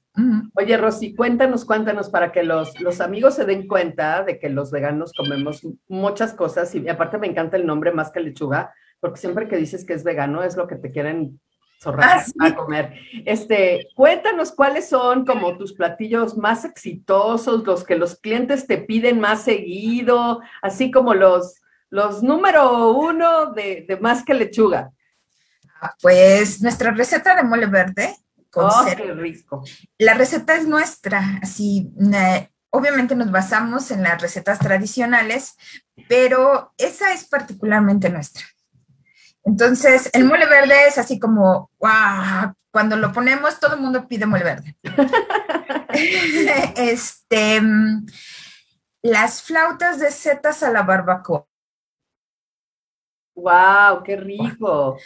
Oye, 0.54 0.78
Rosy, 0.78 1.16
cuéntanos, 1.16 1.66
cuéntanos 1.66 2.10
para 2.10 2.32
que 2.32 2.44
los, 2.44 2.80
los 2.80 3.02
amigos 3.02 3.36
se 3.36 3.46
den 3.46 3.68
cuenta 3.68 4.24
de 4.24 4.40
que 4.40 4.50
los 4.50 4.72
veganos 4.72 5.12
comemos 5.14 5.68
muchas 5.88 6.34
cosas 6.34 6.74
y 6.76 6.88
aparte 6.88 7.18
me 7.18 7.28
encanta 7.28 7.58
el 7.58 7.66
nombre 7.66 7.92
más 7.92 8.12
que 8.12 8.20
lechuga, 8.20 8.74
porque 9.00 9.20
siempre 9.20 9.48
que 9.48 9.58
dices 9.58 9.86
que 9.86 9.94
es 9.94 10.04
vegano 10.04 10.44
es 10.44 10.56
lo 10.56 10.68
que 10.68 10.76
te 10.76 10.92
quieren 10.92 11.40
zorrar 11.82 12.24
ah, 12.40 12.46
a 12.46 12.56
comer. 12.56 12.94
Este, 13.26 13.88
cuéntanos 13.96 14.52
cuáles 14.52 14.88
son 14.88 15.26
como 15.26 15.58
tus 15.58 15.74
platillos 15.74 16.38
más 16.38 16.64
exitosos, 16.64 17.64
los 17.66 17.84
que 17.84 17.96
los 17.96 18.16
clientes 18.16 18.68
te 18.68 18.78
piden 18.78 19.20
más 19.20 19.44
seguido, 19.44 20.42
así 20.62 20.92
como 20.92 21.14
los 21.14 21.62
los 21.92 22.24
número 22.24 22.92
uno 22.94 23.52
de, 23.52 23.98
más 24.02 24.24
que 24.24 24.34
lechuga. 24.34 24.92
Pues 26.02 26.62
nuestra 26.62 26.92
receta 26.92 27.36
de 27.36 27.44
mole 27.44 27.68
verde. 27.68 28.16
Con 28.50 28.66
oh, 28.66 28.86
qué 28.86 29.14
rico. 29.14 29.64
La 29.98 30.14
receta 30.14 30.56
es 30.56 30.68
nuestra, 30.68 31.40
así, 31.42 31.90
obviamente 32.70 33.16
nos 33.16 33.32
basamos 33.32 33.92
en 33.92 34.04
las 34.04 34.22
recetas 34.22 34.60
tradicionales, 34.60 35.56
pero 36.10 36.74
esa 36.78 37.14
es 37.14 37.28
particularmente 37.28 38.10
nuestra. 38.10 38.44
Entonces, 39.44 40.10
el 40.14 40.26
mole 40.26 40.46
verde 40.46 40.88
es 40.88 40.98
así 40.98 41.20
como, 41.20 41.72
wow, 41.80 42.54
cuando 42.72 42.96
lo 42.96 43.12
ponemos, 43.12 43.60
todo 43.60 43.76
el 43.76 43.82
mundo 43.82 44.08
pide 44.08 44.26
mole 44.26 44.44
verde. 44.44 44.78
este, 46.76 47.62
las 49.02 49.42
flautas 49.42 50.00
de 50.00 50.12
setas 50.12 50.64
a 50.64 50.72
la 50.72 50.84
barbacoa. 50.84 51.46
¡Wow! 53.36 54.04
¡Qué 54.04 54.16
rico! 54.18 54.98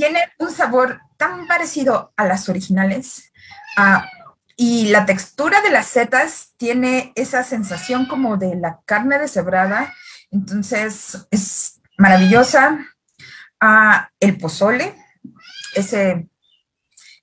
tiene 0.00 0.32
un 0.38 0.50
sabor 0.50 0.98
tan 1.18 1.46
parecido 1.46 2.14
a 2.16 2.24
las 2.24 2.48
originales. 2.48 3.30
Y 4.56 4.88
la 4.88 5.04
textura 5.04 5.60
de 5.60 5.70
las 5.70 5.86
setas 5.86 6.54
tiene 6.56 7.12
esa 7.14 7.44
sensación 7.44 8.06
como 8.06 8.38
de 8.38 8.56
la 8.56 8.80
carne 8.86 9.18
deshebrada. 9.18 9.94
Entonces 10.30 11.26
es 11.30 11.82
maravillosa. 11.98 12.78
Ah, 13.60 14.10
el 14.18 14.38
pozole, 14.38 14.94
ese. 15.74 16.28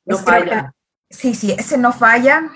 No 0.06 0.17
falla. 0.19 0.73
sí, 1.10 1.36
sí, 1.36 1.52
ese 1.52 1.78
no 1.78 1.91
falla. 1.91 2.50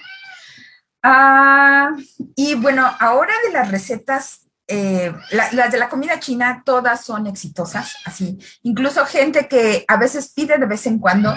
Ah, 1.03 1.91
y 2.35 2.55
bueno, 2.55 2.89
ahora 2.99 3.33
de 3.45 3.53
las 3.53 3.71
recetas 3.71 4.47
eh, 4.73 5.13
las 5.31 5.69
de 5.69 5.77
la 5.77 5.89
comida 5.89 6.17
china 6.21 6.63
todas 6.65 7.03
son 7.03 7.27
exitosas, 7.27 7.97
así. 8.05 8.39
Incluso 8.63 9.05
gente 9.05 9.49
que 9.49 9.83
a 9.85 9.97
veces 9.97 10.31
pide 10.33 10.57
de 10.57 10.65
vez 10.65 10.87
en 10.87 10.97
cuando, 10.97 11.35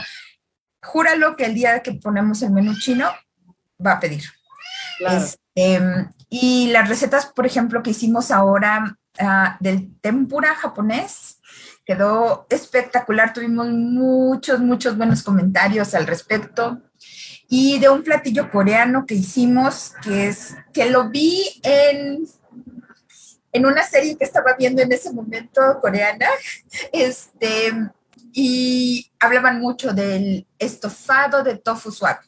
júralo 0.81 1.35
que 1.35 1.47
el 1.47 1.55
día 1.55 1.83
que 1.83 1.95
ponemos 1.95 2.43
el 2.43 2.53
menú 2.53 2.79
chino 2.79 3.11
va 3.85 3.95
a 3.95 4.01
pedir. 4.01 4.23
Este, 5.01 5.81
y 6.29 6.69
las 6.69 6.89
recetas, 6.89 7.27
por 7.27 7.45
ejemplo, 7.45 7.83
que 7.83 7.91
hicimos 7.91 8.31
ahora 8.31 8.97
ah, 9.19 9.57
del 9.59 9.99
tempura 10.01 10.55
japonés. 10.55 11.34
Quedó 11.85 12.47
espectacular, 12.49 13.33
tuvimos 13.33 13.69
muchos, 13.69 14.61
muchos 14.61 14.97
buenos 14.97 15.23
comentarios 15.23 15.95
al 15.95 16.07
respecto. 16.07 16.81
Y 17.49 17.79
de 17.79 17.91
un 17.91 18.03
platillo 18.03 18.51
coreano 18.51 19.05
que 19.07 19.15
hicimos, 19.15 19.93
que 20.03 20.29
es, 20.29 20.55
que 20.73 20.89
lo 20.89 21.11
vi 21.11 21.61
en, 21.63 22.27
en 23.53 23.67
una 23.67 23.83
serie 23.85 24.17
que 24.17 24.25
estaba 24.25 24.55
viendo 24.59 24.83
en 24.83 24.93
ese 24.93 25.13
momento 25.13 25.61
coreana, 25.81 26.27
este, 26.93 27.73
y 28.33 29.13
hablaban 29.21 29.61
mucho 29.61 29.93
del 29.93 30.47
estofado 30.59 31.43
de 31.43 31.57
tofu 31.57 31.93
suave. 31.93 32.21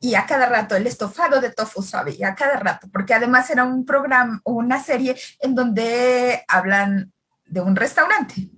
Y 0.00 0.14
a 0.14 0.26
cada 0.26 0.48
rato 0.48 0.76
el 0.76 0.86
estofado 0.86 1.40
de 1.40 1.50
tofu 1.50 1.82
suave 1.82 2.14
y 2.16 2.22
a 2.22 2.34
cada 2.36 2.58
rato, 2.60 2.88
porque 2.92 3.14
además 3.14 3.50
era 3.50 3.64
un 3.64 3.84
programa 3.84 4.40
o 4.44 4.52
una 4.52 4.82
serie 4.82 5.16
en 5.40 5.56
donde 5.56 6.44
hablan 6.46 7.12
de 7.46 7.60
un 7.60 7.74
restaurante, 7.74 8.48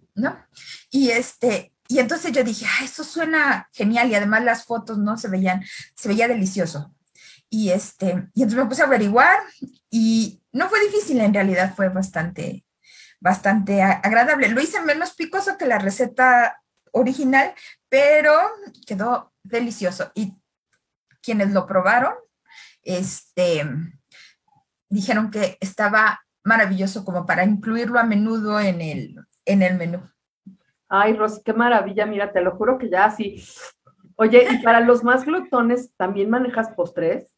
Y 0.91 1.11
este, 1.11 1.73
y 1.89 1.99
entonces 1.99 2.33
yo 2.33 2.45
dije, 2.45 2.67
ah, 2.69 2.85
eso 2.85 3.03
suena 3.03 3.69
genial 3.73 4.09
y 4.09 4.15
además 4.15 4.45
las 4.45 4.65
fotos 4.65 4.99
no 4.99 5.19
se 5.19 5.29
veían, 5.29 5.65
se 5.95 6.09
veía 6.09 6.29
delicioso. 6.29 6.95
Y 7.49 7.71
este, 7.71 8.29
y 8.33 8.43
entonces 8.43 8.63
me 8.63 8.67
puse 8.67 8.83
a 8.83 8.87
averiguar 8.87 9.41
y 9.91 10.41
no 10.53 10.69
fue 10.69 10.81
difícil 10.85 11.21
en 11.21 11.35
realidad, 11.35 11.75
fue 11.75 11.89
bastante, 11.89 12.65
bastante 13.19 13.83
agradable. 13.83 14.49
Lo 14.49 14.61
hice 14.61 14.81
menos 14.83 15.15
picoso 15.15 15.59
que 15.59 15.67
la 15.67 15.79
receta 15.79 16.63
original, 16.93 17.55
pero 17.89 18.39
quedó 18.87 19.33
delicioso. 19.43 20.13
Y 20.15 20.37
quienes 21.21 21.51
lo 21.51 21.67
probaron, 21.67 22.15
este, 22.83 23.67
dijeron 24.89 25.33
que 25.33 25.59
estaba 25.61 26.21
maravilloso 26.45 27.05
como 27.05 27.27
para 27.27 27.45
incluirlo 27.45 27.99
a 27.99 28.05
menudo 28.05 28.61
en 28.61 28.81
el, 28.81 29.17
en 29.44 29.62
el 29.62 29.76
menú. 29.76 30.11
Ay, 30.88 31.14
Rosy, 31.14 31.40
qué 31.44 31.53
maravilla, 31.53 32.07
mira, 32.07 32.33
te 32.33 32.40
lo 32.40 32.57
juro 32.57 32.79
que 32.79 32.90
ya 32.90 33.05
así. 33.05 33.44
Oye, 34.16 34.46
y 34.50 34.59
para 34.59 34.81
los 34.81 35.05
más 35.05 35.24
glutones, 35.24 35.90
¿también 35.96 36.29
manejas 36.29 36.70
postres? 36.74 37.35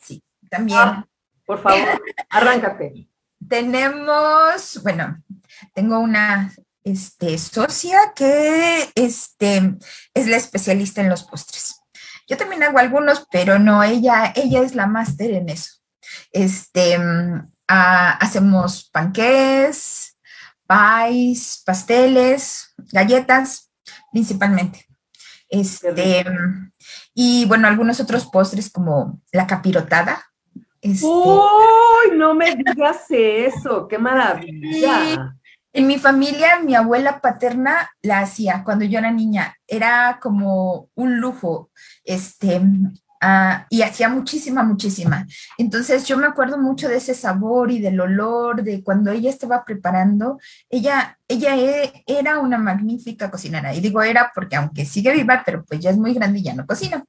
Sí, 0.00 0.24
también. 0.50 0.78
Ah, 0.80 1.06
por 1.44 1.62
favor, 1.62 2.02
arráncate. 2.30 3.08
Tenemos, 3.46 4.80
bueno, 4.82 5.22
tengo 5.74 6.00
una 6.00 6.52
este, 6.82 7.36
socia 7.38 8.12
que 8.14 8.90
este, 8.94 9.76
es 10.14 10.26
la 10.26 10.36
especialista 10.36 11.00
en 11.00 11.08
los 11.08 11.24
postres. 11.24 11.80
Yo 12.26 12.36
también 12.36 12.62
hago 12.64 12.78
algunos, 12.78 13.26
pero 13.30 13.58
no, 13.58 13.82
ella, 13.82 14.32
ella 14.34 14.62
es 14.62 14.74
la 14.74 14.86
máster 14.86 15.30
en 15.30 15.48
eso. 15.48 15.74
Este, 16.32 16.98
mm, 16.98 17.52
ah, 17.68 18.18
hacemos 18.20 18.90
panqués, 18.90 20.15
pies, 20.66 21.62
pasteles, 21.64 22.74
galletas, 22.92 23.70
principalmente. 24.12 24.86
Este, 25.48 26.24
y 27.14 27.44
bueno, 27.46 27.68
algunos 27.68 28.00
otros 28.00 28.26
postres 28.26 28.70
como 28.70 29.20
la 29.32 29.46
capirotada. 29.46 30.24
Este, 30.80 31.06
¡Uy! 31.06 32.16
No 32.16 32.34
me 32.34 32.54
digas 32.54 33.04
eso, 33.08 33.88
qué 33.88 33.98
maravilla. 33.98 35.34
En 35.72 35.86
mi 35.86 35.98
familia, 35.98 36.60
mi 36.60 36.74
abuela 36.74 37.20
paterna 37.20 37.90
la 38.00 38.20
hacía 38.20 38.64
cuando 38.64 38.84
yo 38.84 38.98
era 38.98 39.10
niña. 39.10 39.56
Era 39.66 40.18
como 40.22 40.88
un 40.94 41.20
lujo, 41.20 41.70
este, 42.04 42.60
ah, 43.20 43.66
y 43.70 43.82
hacía 43.82 44.08
muchísima, 44.08 44.62
muchísima. 44.62 45.26
Entonces 45.58 46.04
yo 46.06 46.16
me 46.16 46.26
acuerdo 46.26 46.58
mucho 46.58 46.88
de 46.88 46.96
ese 46.96 47.14
sabor 47.14 47.70
y 47.70 47.80
del 47.80 48.00
olor 48.00 48.62
de 48.62 48.82
cuando 48.82 49.10
ella 49.10 49.30
estaba 49.30 49.64
preparando. 49.64 50.38
Ella, 50.68 51.18
ella 51.28 51.56
e, 51.56 52.04
era 52.06 52.38
una 52.38 52.58
magnífica 52.58 53.30
cocinera. 53.30 53.74
Y 53.74 53.80
digo 53.80 54.02
era 54.02 54.32
porque 54.34 54.56
aunque 54.56 54.84
sigue 54.84 55.12
viva, 55.12 55.42
pero 55.44 55.64
pues 55.64 55.80
ya 55.80 55.90
es 55.90 55.98
muy 55.98 56.14
grande 56.14 56.40
y 56.40 56.42
ya 56.42 56.54
no 56.54 56.66
cocina. 56.66 57.04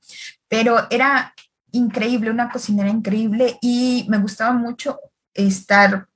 Pero 0.48 0.88
era 0.89 1.34
increíble, 1.72 2.32
una 2.32 2.50
cocinera 2.50 2.89
increíble 2.89 3.58
y 3.62 4.06
me 4.10 4.17
gustaba 4.17 4.54
mucho 4.54 5.00
estar, 5.34 6.08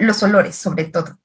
los 0.00 0.22
olores 0.22 0.56
sobre 0.56 0.84
todo. 0.84 1.18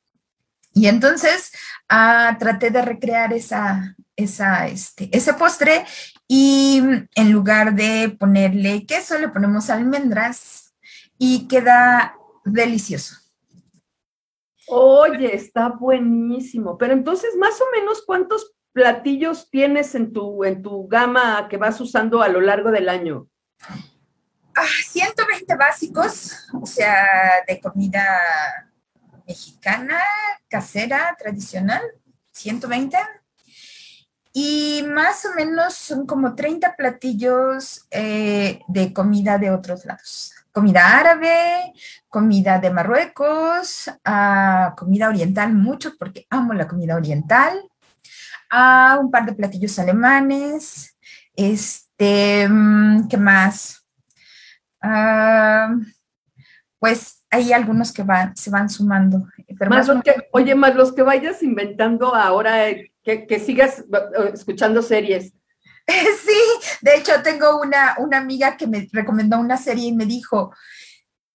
Y 0.73 0.87
entonces 0.87 1.51
ah, 1.89 2.35
traté 2.39 2.69
de 2.69 2.81
recrear 2.81 3.33
esa, 3.33 3.95
esa, 4.15 4.67
este, 4.67 5.09
ese 5.15 5.33
postre 5.33 5.85
y 6.27 6.81
en 7.15 7.31
lugar 7.31 7.75
de 7.75 8.15
ponerle 8.19 8.85
queso, 8.85 9.17
le 9.17 9.29
ponemos 9.29 9.69
almendras 9.69 10.73
y 11.17 11.47
queda 11.47 12.15
delicioso. 12.43 13.17
Oye, 14.67 15.35
está 15.35 15.69
buenísimo. 15.69 16.77
Pero 16.77 16.93
entonces, 16.93 17.35
más 17.37 17.59
o 17.61 17.65
menos, 17.77 18.03
¿cuántos 18.05 18.55
platillos 18.73 19.49
tienes 19.49 19.93
en 19.95 20.11
tu, 20.11 20.43
en 20.43 20.61
tu 20.61 20.87
gama 20.87 21.47
que 21.49 21.57
vas 21.57 21.79
usando 21.79 22.21
a 22.21 22.27
lo 22.27 22.41
largo 22.41 22.71
del 22.71 22.89
año? 22.89 23.27
120 24.91 25.53
ah, 25.53 25.57
básicos, 25.57 26.47
o 26.53 26.65
sea, 26.65 27.43
de 27.47 27.59
comida 27.59 28.03
mexicana, 29.27 29.99
casera, 30.47 31.15
tradicional, 31.19 31.81
120. 32.31 32.97
Y 34.37 34.83
más 34.83 35.23
o 35.23 35.33
menos 35.33 35.75
son 35.75 36.05
como 36.05 36.35
30 36.35 36.75
platillos 36.75 37.87
eh, 37.89 38.59
de 38.67 38.91
comida 38.91 39.37
de 39.37 39.49
otros 39.49 39.85
lados. 39.85 40.33
Comida 40.51 40.99
árabe, 40.99 41.71
comida 42.09 42.59
de 42.59 42.69
Marruecos, 42.69 43.89
ah, 44.03 44.75
comida 44.77 45.07
oriental, 45.07 45.53
mucho 45.53 45.93
porque 45.97 46.27
amo 46.29 46.53
la 46.53 46.67
comida 46.67 46.97
oriental. 46.97 47.61
Uh, 48.51 48.99
un 48.99 49.09
par 49.09 49.25
de 49.25 49.31
platillos 49.31 49.79
alemanes. 49.79 50.97
Este, 51.33 52.45
mm, 52.49 53.07
¿qué 53.07 53.15
más? 53.15 53.85
Ah, 54.81 55.75
pues 56.77 57.23
hay 57.29 57.53
algunos 57.53 57.93
que 57.93 58.03
van, 58.03 58.35
se 58.35 58.49
van 58.49 58.69
sumando. 58.69 59.29
Pero 59.57 59.71
más, 59.71 59.89
que, 60.03 60.27
oye, 60.33 60.55
más 60.55 60.75
los 60.75 60.91
que 60.91 61.03
vayas 61.03 61.41
inventando 61.41 62.13
ahora, 62.13 62.67
eh, 62.69 62.91
que, 63.05 63.39
sigas 63.39 63.79
eh, 63.79 64.31
escuchando 64.33 64.81
series. 64.81 65.33
Sí, 65.87 66.79
de 66.81 66.95
hecho 66.95 67.11
tengo 67.21 67.61
una, 67.61 67.93
una 67.99 68.17
amiga 68.17 68.57
que 68.57 68.65
me 68.65 68.89
recomendó 68.91 69.37
una 69.37 69.55
serie 69.55 69.89
y 69.89 69.93
me 69.93 70.07
dijo, 70.07 70.51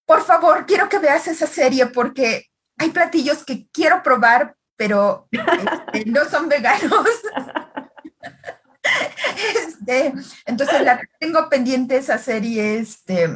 por 0.05 0.21
favor, 0.23 0.65
quiero 0.65 0.89
que 0.89 0.99
veas 0.99 1.25
esa 1.29 1.47
serie 1.47 1.85
porque 1.85 2.47
hay 2.77 2.89
platillos 2.89 3.45
que 3.45 3.69
quiero 3.71 4.03
probar, 4.03 4.57
pero 4.75 5.29
este, 5.31 6.05
no 6.09 6.25
son 6.25 6.49
veganos. 6.49 7.07
Este, 9.55 10.11
entonces 10.45 10.81
la 10.81 10.99
tengo 11.19 11.47
pendiente 11.49 11.97
esa 11.97 12.17
serie 12.17 12.79
este, 12.79 13.29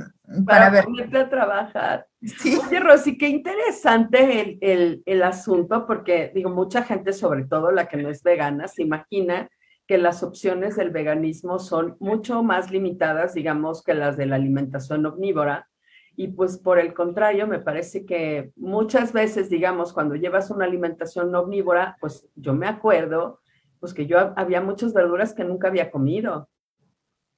para, 0.46 0.70
ver. 0.70 0.86
a 1.16 1.30
trabajar. 1.30 2.08
Sí. 2.26 2.58
Oye, 2.58 2.80
Rosy, 2.80 3.18
qué 3.18 3.30
interesante 3.30 4.58
el, 4.60 5.24
asunto, 5.24 5.86
porque 5.86 6.32
digo, 6.34 6.50
mucha 6.50 6.84
gente, 6.84 7.14
sobre 7.14 7.46
todo 7.46 7.72
la 7.72 7.88
que 7.88 7.98
no 7.98 8.10
es 8.10 8.24
vegana, 8.24 8.68
se 8.68 8.82
imagina 8.82 9.50
que 9.88 10.00
las 10.00 10.24
opciones 10.24 10.76
del 10.76 10.90
veganismo 10.90 11.60
son 11.60 11.96
mucho 12.00 12.42
más 12.42 12.72
limitadas, 12.72 13.36
digamos, 13.36 13.84
que 13.84 13.94
las 13.94 14.18
de 14.18 14.26
la 14.26 14.38
alimentación 14.38 15.06
omnívora. 15.06 15.70
Y 16.16 16.30
pues 16.30 16.58
por 16.58 16.80
el 16.80 16.94
contrario, 16.94 17.46
me 17.46 17.60
parece 17.60 18.06
que 18.06 18.52
muchas 18.56 19.14
veces, 19.14 19.50
digamos, 19.50 19.94
cuando 19.94 20.16
llevas 20.16 20.50
una 20.50 20.66
alimentación 20.66 21.36
omnívora, 21.36 21.98
pues 22.00 22.28
yo 22.36 22.54
me 22.54 22.68
acuerdo, 22.68 23.42
pues 23.80 23.94
que 23.94 24.08
yo 24.08 24.34
había 24.36 24.62
muchas 24.62 24.94
verduras 24.94 25.36
que 25.36 25.44
nunca 25.44 25.68
había 25.68 25.92
comido. 25.92 26.50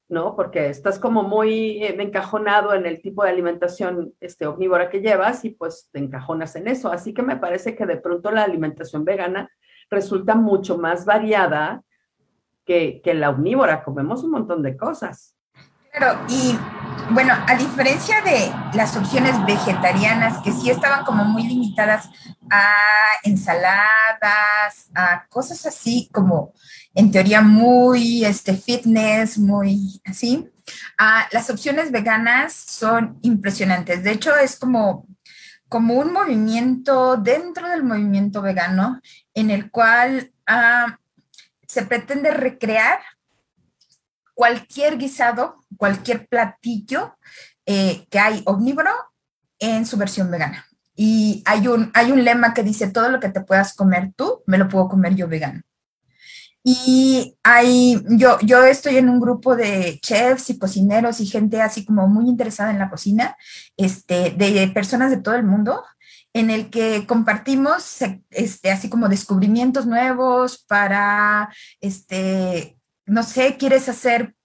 ¿No? 0.10 0.36
Porque 0.36 0.70
estás 0.70 1.00
como 1.00 1.24
muy 1.24 1.84
eh, 1.84 1.96
encajonado 2.02 2.74
en 2.74 2.86
el 2.86 3.02
tipo 3.02 3.24
de 3.24 3.30
alimentación 3.30 4.14
este, 4.20 4.46
omnívora 4.46 4.90
que 4.90 5.02
llevas 5.02 5.44
y 5.46 5.52
pues 5.52 5.90
te 5.92 6.00
encajonas 6.00 6.56
en 6.56 6.68
eso. 6.68 6.92
Así 6.92 7.14
que 7.14 7.24
me 7.24 7.38
parece 7.38 7.76
que 7.76 7.86
de 7.86 7.98
pronto 7.98 8.32
la 8.32 8.44
alimentación 8.44 9.04
vegana 9.04 9.50
resulta 9.90 10.36
mucho 10.36 10.78
más 10.78 11.06
variada 11.06 11.84
que, 12.66 13.02
que 13.04 13.14
la 13.14 13.30
omnívora. 13.30 13.84
Comemos 13.84 14.24
un 14.24 14.32
montón 14.32 14.62
de 14.62 14.78
cosas. 14.78 15.36
Claro, 15.92 16.20
y 16.30 16.58
bueno, 17.12 17.34
a 17.48 17.56
diferencia 17.56 18.22
de 18.22 18.52
las 18.78 18.96
opciones 18.98 19.34
vegetarianas 19.46 20.42
que 20.44 20.52
sí 20.52 20.70
estaban 20.70 21.06
como 21.06 21.24
muy 21.24 21.44
limitadas 21.44 22.10
a 22.52 22.74
ensaladas, 23.24 24.92
a 24.94 25.26
cosas 25.30 25.66
así 25.66 26.10
como 26.14 26.54
en 26.98 27.12
teoría 27.12 27.42
muy 27.42 28.26
este, 28.26 28.58
fitness, 28.58 29.38
muy 29.38 30.02
así, 30.04 30.50
a 30.98 31.28
las 31.32 31.48
opciones 31.52 31.92
veganas 31.92 32.54
son 32.54 33.20
impresionantes. 33.22 34.04
De 34.04 34.10
hecho, 34.10 34.36
es 34.36 34.56
como, 34.58 35.08
como 35.70 35.94
un 35.94 36.12
movimiento 36.12 37.16
dentro 37.18 37.70
del 37.70 37.84
movimiento 37.84 38.42
vegano 38.42 39.00
en 39.36 39.52
el 39.52 39.70
cual 39.70 40.32
ah, 40.48 40.98
se 41.68 41.84
pretende 41.84 42.32
recrear 42.32 43.00
cualquier 44.34 44.98
guisado, 44.98 45.64
cualquier 45.78 46.28
platillo 46.28 47.16
eh, 47.68 48.08
que 48.10 48.18
hay 48.18 48.42
omnívoro 48.46 48.92
en 49.60 49.86
su 49.86 49.98
versión 49.98 50.32
vegana. 50.32 50.66
Y 50.96 51.44
hay 51.46 51.68
un, 51.68 51.92
hay 51.94 52.12
un 52.12 52.24
lema 52.24 52.56
que 52.56 52.64
dice, 52.64 52.88
todo 52.88 53.12
lo 53.12 53.20
que 53.20 53.30
te 53.30 53.42
puedas 53.42 53.76
comer 53.76 54.14
tú, 54.16 54.42
me 54.48 54.58
lo 54.58 54.68
puedo 54.68 54.90
comer 54.90 55.14
yo 55.14 55.28
vegano. 55.28 55.62
Y 56.70 57.38
hay, 57.44 58.04
yo, 58.10 58.38
yo 58.42 58.62
estoy 58.66 58.98
en 58.98 59.08
un 59.08 59.22
grupo 59.22 59.56
de 59.56 60.00
chefs 60.02 60.50
y 60.50 60.60
cocineros 60.60 61.22
y 61.22 61.26
gente 61.26 61.62
así 61.62 61.86
como 61.86 62.10
muy 62.10 62.28
interesada 62.28 62.72
en 62.72 62.80
la 62.80 62.90
cocina, 62.90 63.38
este, 63.78 64.32
de 64.32 64.68
personas 64.74 65.10
de 65.10 65.22
todo 65.22 65.36
el 65.36 65.46
mundo, 65.46 65.82
en 66.34 66.50
el 66.50 66.70
que 66.70 67.08
compartimos 67.08 68.00
este, 68.32 68.70
así 68.70 68.90
como 68.90 69.08
descubrimientos 69.08 69.86
nuevos 69.86 70.66
para, 70.68 71.48
este, 71.80 72.78
no 73.06 73.24
sé, 73.24 73.56
quieres 73.56 73.88
hacer 73.88 74.36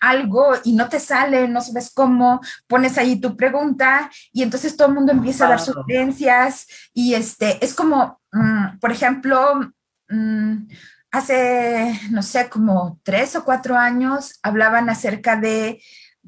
algo 0.00 0.54
y 0.64 0.72
no 0.72 0.88
te 0.88 0.98
sale, 0.98 1.46
no 1.46 1.60
sabes 1.60 1.92
cómo, 1.92 2.40
pones 2.66 2.96
ahí 2.96 3.20
tu 3.20 3.36
pregunta 3.36 4.10
y 4.32 4.42
entonces 4.42 4.78
todo 4.78 4.88
el 4.88 4.94
mundo 4.94 5.12
empieza 5.12 5.44
a 5.44 5.50
dar 5.50 5.60
sugerencias 5.60 6.66
y 6.94 7.12
este, 7.12 7.62
es 7.62 7.74
como, 7.74 8.18
mm, 8.32 8.78
por 8.78 8.92
ejemplo, 8.92 9.60
mm, 10.08 10.68
hace, 11.12 12.00
no 12.10 12.22
sé, 12.22 12.48
como 12.48 12.98
tres 13.04 13.36
o 13.36 13.44
cuatro 13.44 13.76
años 13.76 14.40
hablaban 14.42 14.90
acerca 14.90 15.36
de 15.36 15.80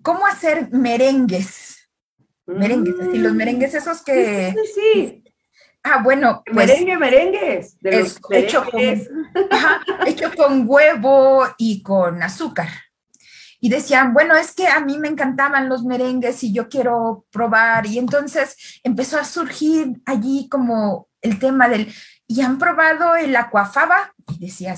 cómo 0.02 0.26
hacer 0.26 0.70
merengues. 0.70 1.88
Merengues, 2.46 2.94
así 3.00 3.18
los 3.18 3.32
merengues 3.32 3.74
esos 3.74 4.02
que... 4.02 4.52
Sí, 4.52 4.72
sí, 4.74 5.24
Ah, 5.86 6.00
bueno, 6.02 6.42
pues... 6.46 6.66
Merengue, 6.66 6.96
merengues. 6.96 7.76
es 7.82 8.18
hecho, 8.30 8.64
con, 8.64 8.80
hecho 10.06 10.32
con 10.34 10.64
huevo 10.66 11.44
y 11.58 11.82
con 11.82 12.22
azúcar. 12.22 12.68
Y 13.60 13.68
decían, 13.68 14.14
bueno, 14.14 14.34
es 14.34 14.54
que 14.54 14.66
a 14.66 14.80
mí 14.80 14.96
me 14.96 15.08
encantaban 15.08 15.68
los 15.68 15.84
merengues 15.84 16.42
y 16.42 16.54
yo 16.54 16.70
quiero 16.70 17.26
probar. 17.30 17.86
Y 17.86 17.98
entonces 17.98 18.80
empezó 18.82 19.18
a 19.18 19.24
surgir 19.24 20.00
allí 20.06 20.48
como 20.48 21.08
el 21.20 21.38
tema 21.38 21.68
del, 21.68 21.92
¿y 22.26 22.40
han 22.40 22.58
probado 22.58 23.14
el 23.16 23.34
aquafaba? 23.36 24.14
Y 24.28 24.46
decía, 24.46 24.74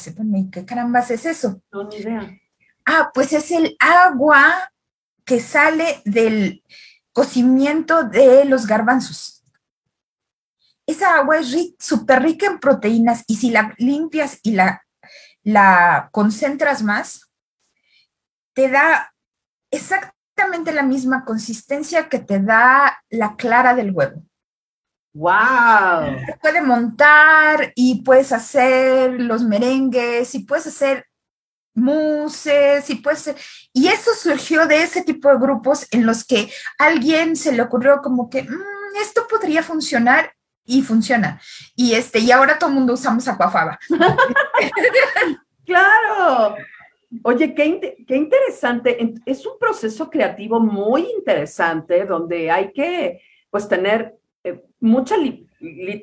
¿qué 0.51 0.65
carambas 0.65 1.11
es 1.11 1.27
eso? 1.27 1.63
No, 1.73 1.85
ni 1.85 1.97
idea. 1.97 2.39
Ah, 2.85 3.11
pues 3.13 3.33
es 3.33 3.51
el 3.51 3.77
agua 3.79 4.73
que 5.25 5.41
sale 5.41 6.03
del 6.05 6.63
cocimiento 7.13 8.05
de 8.05 8.45
los 8.45 8.67
garbanzos. 8.67 9.43
Esa 10.87 11.17
agua 11.17 11.39
es 11.39 11.75
súper 11.79 12.23
rica 12.23 12.47
en 12.47 12.61
proteínas 12.61 13.25
y 13.27 13.37
si 13.37 13.51
la 13.51 13.75
limpias 13.79 14.39
y 14.43 14.53
la, 14.53 14.87
la 15.43 16.11
concentras 16.13 16.83
más, 16.83 17.33
te 18.55 18.69
da 18.69 19.13
exactamente 19.71 20.73
la 20.73 20.83
misma 20.83 21.25
consistencia 21.25 22.09
que 22.09 22.19
te 22.19 22.39
da 22.39 23.03
la 23.11 23.37
clara 23.37 23.75
del 23.75 23.93
huevo. 23.93 24.26
¡Wow! 25.17 26.19
Se 26.27 26.37
puede 26.43 26.61
montar 26.61 27.73
y 27.75 28.03
puedes 28.03 28.33
hacer 28.33 29.19
los 29.19 29.43
merengues 29.43 30.35
y 30.35 30.41
puedes 30.41 30.67
hacer 30.67 31.07
muses 31.73 32.91
y 32.91 32.97
puedes 32.97 33.35
Y 33.73 33.89
eso 33.89 34.11
surgió 34.15 34.67
de 34.67 34.83
ese 34.83 35.03
tipo 35.05 35.31
de 35.31 35.39
grupos 35.39 35.87
en 35.91 36.05
los 36.05 36.23
que 36.23 36.51
alguien 36.79 37.35
se 37.35 37.53
le 37.53 37.63
ocurrió 37.63 38.03
como 38.03 38.29
que 38.29 38.43
mm, 38.43 38.97
esto 39.01 39.27
podría 39.27 39.63
funcionar 39.63 40.35
y 40.67 40.83
funciona. 40.83 41.41
Y, 41.75 41.95
este, 41.95 42.19
y 42.19 42.31
ahora 42.31 42.59
todo 42.59 42.69
el 42.69 42.77
mundo 42.77 42.93
usamos 42.93 43.27
aquafaba. 43.27 43.79
claro. 45.65 46.57
Oye, 47.23 47.55
qué, 47.55 48.05
qué, 48.07 48.17
interesante. 48.17 49.15
Es 49.25 49.47
un 49.47 49.59
proceso 49.59 50.11
creativo 50.11 50.61
muy 50.61 51.09
interesante 51.17 52.05
donde 52.05 52.51
hay 52.51 52.71
que 52.75 53.23
pues 53.49 53.67
tener 53.67 54.19
mucha, 54.81 55.17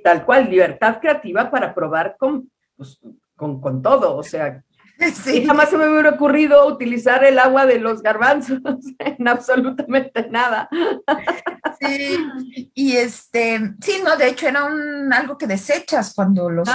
tal 0.03 0.25
cual, 0.25 0.49
libertad 0.49 0.99
creativa 0.99 1.49
para 1.49 1.73
probar 1.73 2.15
con, 2.17 2.49
pues, 2.75 2.99
con, 3.35 3.61
con, 3.61 3.81
todo. 3.81 4.15
O 4.15 4.23
sea, 4.23 4.63
sí. 5.23 5.45
jamás 5.45 5.69
se 5.69 5.77
me 5.77 5.89
hubiera 5.89 6.11
ocurrido 6.11 6.65
utilizar 6.67 7.23
el 7.23 7.39
agua 7.39 7.65
de 7.65 7.79
los 7.79 8.01
garbanzos 8.01 8.59
en 8.99 9.27
absolutamente 9.27 10.29
nada. 10.29 10.69
Sí, 11.79 12.17
y 12.73 12.97
este, 12.97 13.75
sí, 13.81 14.01
no, 14.03 14.15
de 14.15 14.29
hecho 14.29 14.47
era 14.47 14.65
un, 14.65 15.11
algo 15.11 15.37
que 15.37 15.47
desechas 15.47 16.13
cuando 16.13 16.49
los, 16.49 16.69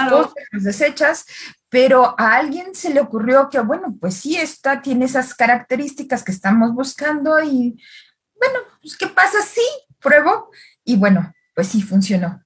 los 0.51 0.63
desechas, 0.63 1.25
pero 1.69 2.15
a 2.17 2.35
alguien 2.35 2.75
se 2.75 2.93
le 2.93 2.99
ocurrió 2.99 3.49
que, 3.49 3.59
bueno, 3.59 3.95
pues 3.99 4.15
sí, 4.15 4.35
esta 4.35 4.81
tiene 4.81 5.05
esas 5.05 5.33
características 5.33 6.23
que 6.23 6.31
estamos 6.31 6.73
buscando 6.73 7.41
y, 7.41 7.81
bueno, 8.35 8.59
pues 8.81 8.97
¿qué 8.97 9.07
pasa? 9.07 9.41
Sí, 9.41 9.61
pruebo 9.99 10.49
y 10.83 10.97
bueno, 10.97 11.33
pues 11.59 11.67
sí, 11.67 11.81
funcionó. 11.81 12.41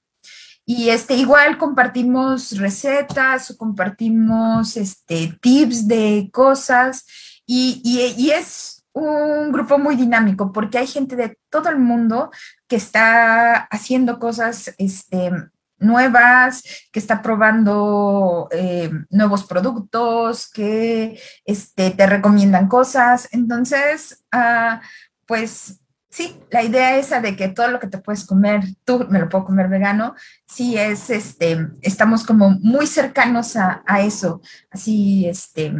Y 0.66 0.88
este, 0.88 1.14
igual 1.14 1.56
compartimos 1.56 2.58
recetas, 2.58 3.54
compartimos 3.56 4.76
este, 4.76 5.38
tips 5.40 5.86
de 5.86 6.30
cosas 6.32 7.06
y, 7.46 7.80
y, 7.84 8.30
es 8.32 8.84
un 8.92 9.52
grupo 9.52 9.78
muy 9.78 9.94
dinámico 9.94 10.50
porque 10.50 10.78
hay 10.78 10.88
gente 10.88 11.14
de 11.14 11.38
todo 11.48 11.68
el 11.68 11.78
mundo 11.78 12.32
que 12.66 12.74
está 12.74 13.54
haciendo 13.70 14.18
cosas 14.18 14.74
este, 14.78 15.30
nuevas, 15.78 16.64
que 16.90 16.98
está 16.98 17.22
probando 17.22 18.48
eh, 18.50 18.90
nuevos 19.10 19.44
productos, 19.44 20.50
que 20.50 21.20
este, 21.44 21.92
te 21.92 22.06
recomiendan 22.08 22.66
cosas. 22.66 23.28
Entonces, 23.30 24.24
uh, 24.34 24.80
pues 25.24 25.83
sí, 26.14 26.40
la 26.48 26.62
idea 26.62 26.96
esa 26.96 27.20
de 27.20 27.34
que 27.34 27.48
todo 27.48 27.66
lo 27.72 27.80
que 27.80 27.88
te 27.88 27.98
puedes 27.98 28.24
comer, 28.24 28.60
tú 28.84 29.04
me 29.10 29.18
lo 29.18 29.28
puedo 29.28 29.46
comer 29.46 29.66
vegano, 29.66 30.14
sí 30.46 30.78
es, 30.78 31.10
este, 31.10 31.58
estamos 31.82 32.24
como 32.24 32.50
muy 32.50 32.86
cercanos 32.86 33.56
a, 33.56 33.82
eso, 34.00 34.40
así, 34.70 35.26
este, 35.26 35.74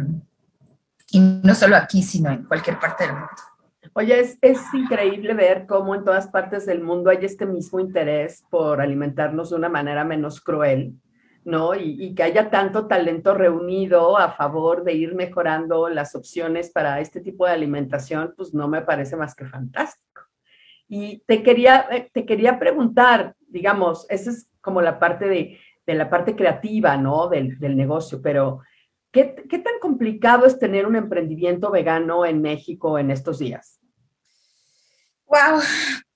y 1.11 1.19
no 1.21 1.55
solo 1.55 1.77
aquí, 1.77 2.03
sino 2.03 2.31
en 2.31 2.43
cualquier 2.43 2.77
parte 2.77 3.05
del 3.05 3.13
mundo. 3.13 3.29
Oye, 3.93 4.19
es, 4.19 4.37
es, 4.41 4.59
increíble 4.73 5.33
ver 5.35 5.65
cómo 5.65 5.95
en 5.95 6.03
todas 6.03 6.27
partes 6.27 6.65
del 6.65 6.83
mundo 6.83 7.11
hay 7.11 7.19
este 7.21 7.45
mismo 7.45 7.79
interés 7.79 8.43
por 8.49 8.81
alimentarnos 8.81 9.51
de 9.51 9.55
una 9.55 9.69
manera 9.69 10.03
menos 10.03 10.41
cruel, 10.41 10.95
¿no? 11.45 11.75
Y, 11.75 12.13
que 12.13 12.23
haya 12.23 12.49
tanto 12.49 12.87
talento 12.87 13.35
reunido 13.35 14.17
a 14.17 14.33
favor 14.33 14.83
de 14.83 14.95
ir 14.95 15.15
mejorando 15.15 15.87
las 15.87 16.13
opciones 16.13 16.71
para 16.71 16.99
este 16.99 17.21
tipo 17.21 17.45
de 17.45 17.53
alimentación, 17.53 18.33
pues 18.35 18.53
no 18.53 18.67
me 18.67 18.81
parece 18.81 19.15
más 19.15 19.33
que 19.33 19.45
fantástico. 19.45 20.24
Y 20.87 21.23
te 21.25 21.43
quería, 21.43 21.87
eh, 21.91 22.09
te 22.13 22.25
quería 22.25 22.59
preguntar, 22.59 23.35
digamos, 23.47 24.05
esa 24.09 24.31
es 24.31 24.47
como 24.61 24.81
la 24.81 24.99
parte 24.99 25.27
de, 25.27 25.59
la 25.85 26.09
parte 26.09 26.35
creativa, 26.35 26.97
¿no? 26.97 27.27
Del, 27.29 27.57
negocio, 27.75 28.21
pero 28.21 28.61
¿qué, 29.11 29.35
¿qué, 29.49 29.59
tan 29.59 29.79
complicado 29.79 30.45
es 30.45 30.59
tener 30.59 30.85
un 30.85 30.95
emprendimiento 30.95 31.71
vegano 31.71 32.25
en 32.25 32.41
México 32.41 32.97
en 32.99 33.11
estos 33.11 33.39
días? 33.39 33.79
Wow, 35.27 35.59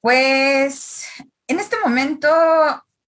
pues 0.01 1.08
en 1.47 1.60
este 1.60 1.75
momento 1.84 2.27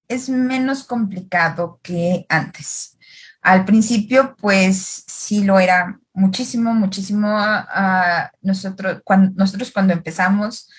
es 0.07 0.29
menos 0.29 0.83
complicado 0.83 1.79
que 1.81 2.25
antes. 2.27 2.97
Al 3.41 3.65
principio, 3.65 4.35
pues 4.39 5.03
sí 5.07 5.43
lo 5.43 5.59
era 5.59 5.99
muchísimo, 6.13 6.73
muchísimo. 6.73 7.27
Uh, 7.27 8.27
nosotros, 8.41 9.01
cuando, 9.03 9.31
nosotros 9.35 9.71
cuando 9.71 9.93
empezamos, 9.93 10.69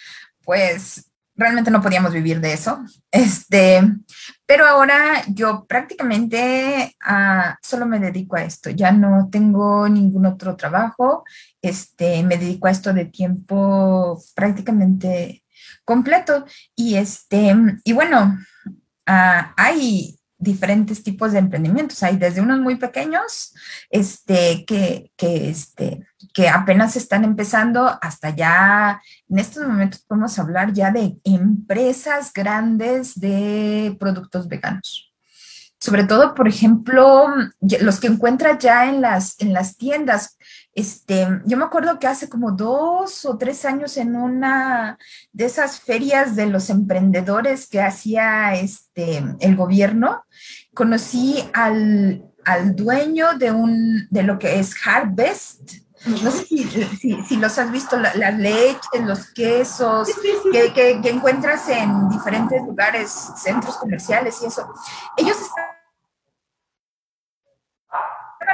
pues 0.45 1.13
realmente 1.35 1.71
no 1.71 1.83
podíamos 1.83 2.13
vivir 2.13 2.41
de 2.41 2.53
eso. 2.53 2.85
Este, 3.11 3.83
pero 4.47 4.67
ahora 4.67 5.23
yo 5.29 5.65
prácticamente 5.67 6.95
uh, 7.09 7.55
solo 7.63 7.87
me 7.87 7.99
dedico 7.99 8.37
a 8.37 8.45
esto, 8.45 8.71
ya 8.71 8.93
no 8.93 9.29
tengo 9.31 9.89
ningún 9.89 10.27
otro 10.27 10.57
trabajo, 10.57 11.25
este, 11.61 12.23
me 12.23 12.37
dedico 12.37 12.67
a 12.67 12.71
esto 12.71 12.93
de 12.93 13.07
tiempo 13.07 14.23
prácticamente 14.35 15.43
completo. 15.85 16.45
Y 16.77 16.97
este, 16.97 17.55
y 17.85 17.93
bueno, 17.93 18.39
uh, 19.09 19.53
hay 19.57 20.19
diferentes 20.43 21.03
tipos 21.03 21.33
de 21.33 21.39
emprendimientos. 21.39 22.03
Hay 22.03 22.17
desde 22.17 22.41
unos 22.41 22.61
muy 22.61 22.77
pequeños, 22.77 23.55
este, 23.91 24.65
que, 24.67 25.13
que, 25.17 25.51
este, 25.51 26.07
que 26.35 26.49
apenas 26.49 26.97
están 26.97 27.25
empezando, 27.25 27.99
hasta 28.03 28.31
ya, 28.31 29.01
en 29.29 29.39
estos 29.39 29.67
momentos 29.67 30.05
podemos 30.07 30.39
hablar 30.39 30.73
ya 30.73 30.91
de 30.91 31.17
empresas 31.25 32.33
grandes 32.33 33.19
de 33.19 33.97
productos 34.01 34.49
veganos. 34.49 35.12
Sobre 35.83 36.05
todo, 36.05 36.37
por 36.37 36.47
ejemplo, 36.47 37.27
los 37.61 37.99
que 37.99 38.07
encuentras 38.07 38.61
ya 38.61 38.89
en 38.89 39.01
las, 39.01 39.35
en 39.41 39.53
las 39.53 39.77
tiendas, 39.77 40.39
este, 40.77 41.27
yo 41.45 41.57
me 41.57 41.65
acuerdo 41.65 41.99
que 41.99 42.07
hace 42.07 42.29
como 42.29 42.53
dos 42.53 43.27
o 43.27 43.37
tres 43.37 43.65
años 43.65 43.97
en 43.97 44.15
una 44.15 44.97
de 45.33 45.45
esas 45.45 45.81
ferias 45.81 46.37
de 46.37 46.47
los 46.47 46.71
emprendedores 46.71 47.67
que 47.67 47.81
hacía 47.81 48.55
este, 48.55 49.25
el 49.41 49.57
gobierno, 49.57 50.25
conocí 50.73 51.43
al, 51.53 52.27
al 52.45 52.77
dueño 52.77 53.37
de, 53.37 53.51
un, 53.51 54.07
de 54.09 54.23
lo 54.23 54.39
que 54.39 54.61
es 54.61 54.77
Harvest, 54.87 55.82
no 56.05 56.31
sé 56.31 56.45
si, 56.45 57.37
los 57.37 57.59
has 57.59 57.71
visto, 57.71 57.97
las 57.99 58.39
leches, 58.39 59.03
los 59.03 59.27
quesos, 59.33 60.09
que, 60.51 60.73
que, 60.73 61.09
encuentras 61.09 61.69
en 61.69 62.09
diferentes 62.09 62.61
lugares, 62.63 63.11
centros 63.37 63.77
comerciales 63.77 64.41
y 64.43 64.47
eso. 64.47 64.73
Ellos 65.17 65.37
están 65.41 65.65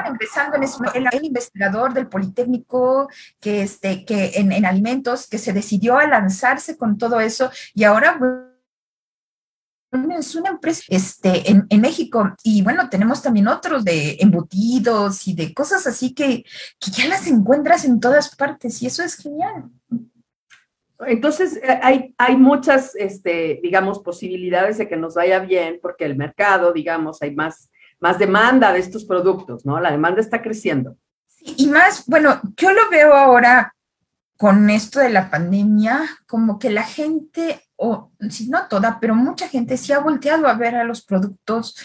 empezando 0.06 0.56
en 0.56 0.64
eso, 0.64 0.82
el, 0.94 1.24
investigador 1.24 1.94
del 1.94 2.08
Politécnico 2.08 3.08
que, 3.40 3.62
este, 3.62 4.04
que 4.04 4.32
en, 4.34 4.52
en, 4.52 4.66
alimentos, 4.66 5.26
que 5.26 5.38
se 5.38 5.52
decidió 5.52 5.96
a 5.96 6.06
lanzarse 6.06 6.76
con 6.76 6.98
todo 6.98 7.20
eso 7.20 7.50
y 7.74 7.84
ahora 7.84 8.18
es 10.18 10.34
una 10.34 10.50
empresa 10.50 10.82
este, 10.88 11.50
en, 11.50 11.66
en, 11.68 11.80
México 11.80 12.34
y 12.42 12.62
bueno, 12.62 12.88
tenemos 12.90 13.22
también 13.22 13.48
otros 13.48 13.84
de 13.84 14.18
embutidos 14.20 15.26
y 15.26 15.34
de 15.34 15.54
cosas 15.54 15.86
así 15.86 16.14
que, 16.14 16.44
que 16.78 16.90
ya 16.90 17.06
las 17.06 17.26
encuentras 17.26 17.84
en 17.84 17.98
todas 17.98 18.34
partes 18.36 18.82
y 18.82 18.86
eso 18.86 19.02
es 19.02 19.16
genial. 19.16 19.70
Entonces, 21.06 21.56
eh, 21.56 21.80
hay, 21.82 22.14
hay 22.18 22.36
muchas, 22.36 22.94
este, 22.96 23.60
digamos, 23.62 24.00
posibilidades 24.00 24.78
de 24.78 24.88
que 24.88 24.96
nos 24.96 25.14
vaya 25.14 25.38
bien 25.38 25.78
porque 25.80 26.04
el 26.04 26.16
mercado, 26.16 26.72
digamos, 26.72 27.22
hay 27.22 27.34
más, 27.34 27.70
más 28.00 28.18
demanda 28.18 28.72
de 28.72 28.80
estos 28.80 29.04
productos, 29.04 29.64
¿no? 29.64 29.80
La 29.80 29.92
demanda 29.92 30.20
está 30.20 30.42
creciendo. 30.42 30.96
y 31.40 31.68
más, 31.68 32.04
bueno, 32.06 32.40
yo 32.56 32.72
lo 32.72 32.90
veo 32.90 33.14
ahora 33.14 33.74
con 34.36 34.70
esto 34.70 35.00
de 35.00 35.10
la 35.10 35.30
pandemia, 35.30 36.00
como 36.26 36.58
que 36.58 36.70
la 36.70 36.84
gente, 36.84 37.60
o 37.80 38.10
si 38.28 38.48
no 38.48 38.66
toda, 38.68 38.98
pero 39.00 39.14
mucha 39.14 39.48
gente 39.48 39.76
sí 39.76 39.92
ha 39.92 40.00
volteado 40.00 40.48
a 40.48 40.54
ver 40.54 40.74
a 40.74 40.82
los 40.82 41.00
productos 41.00 41.76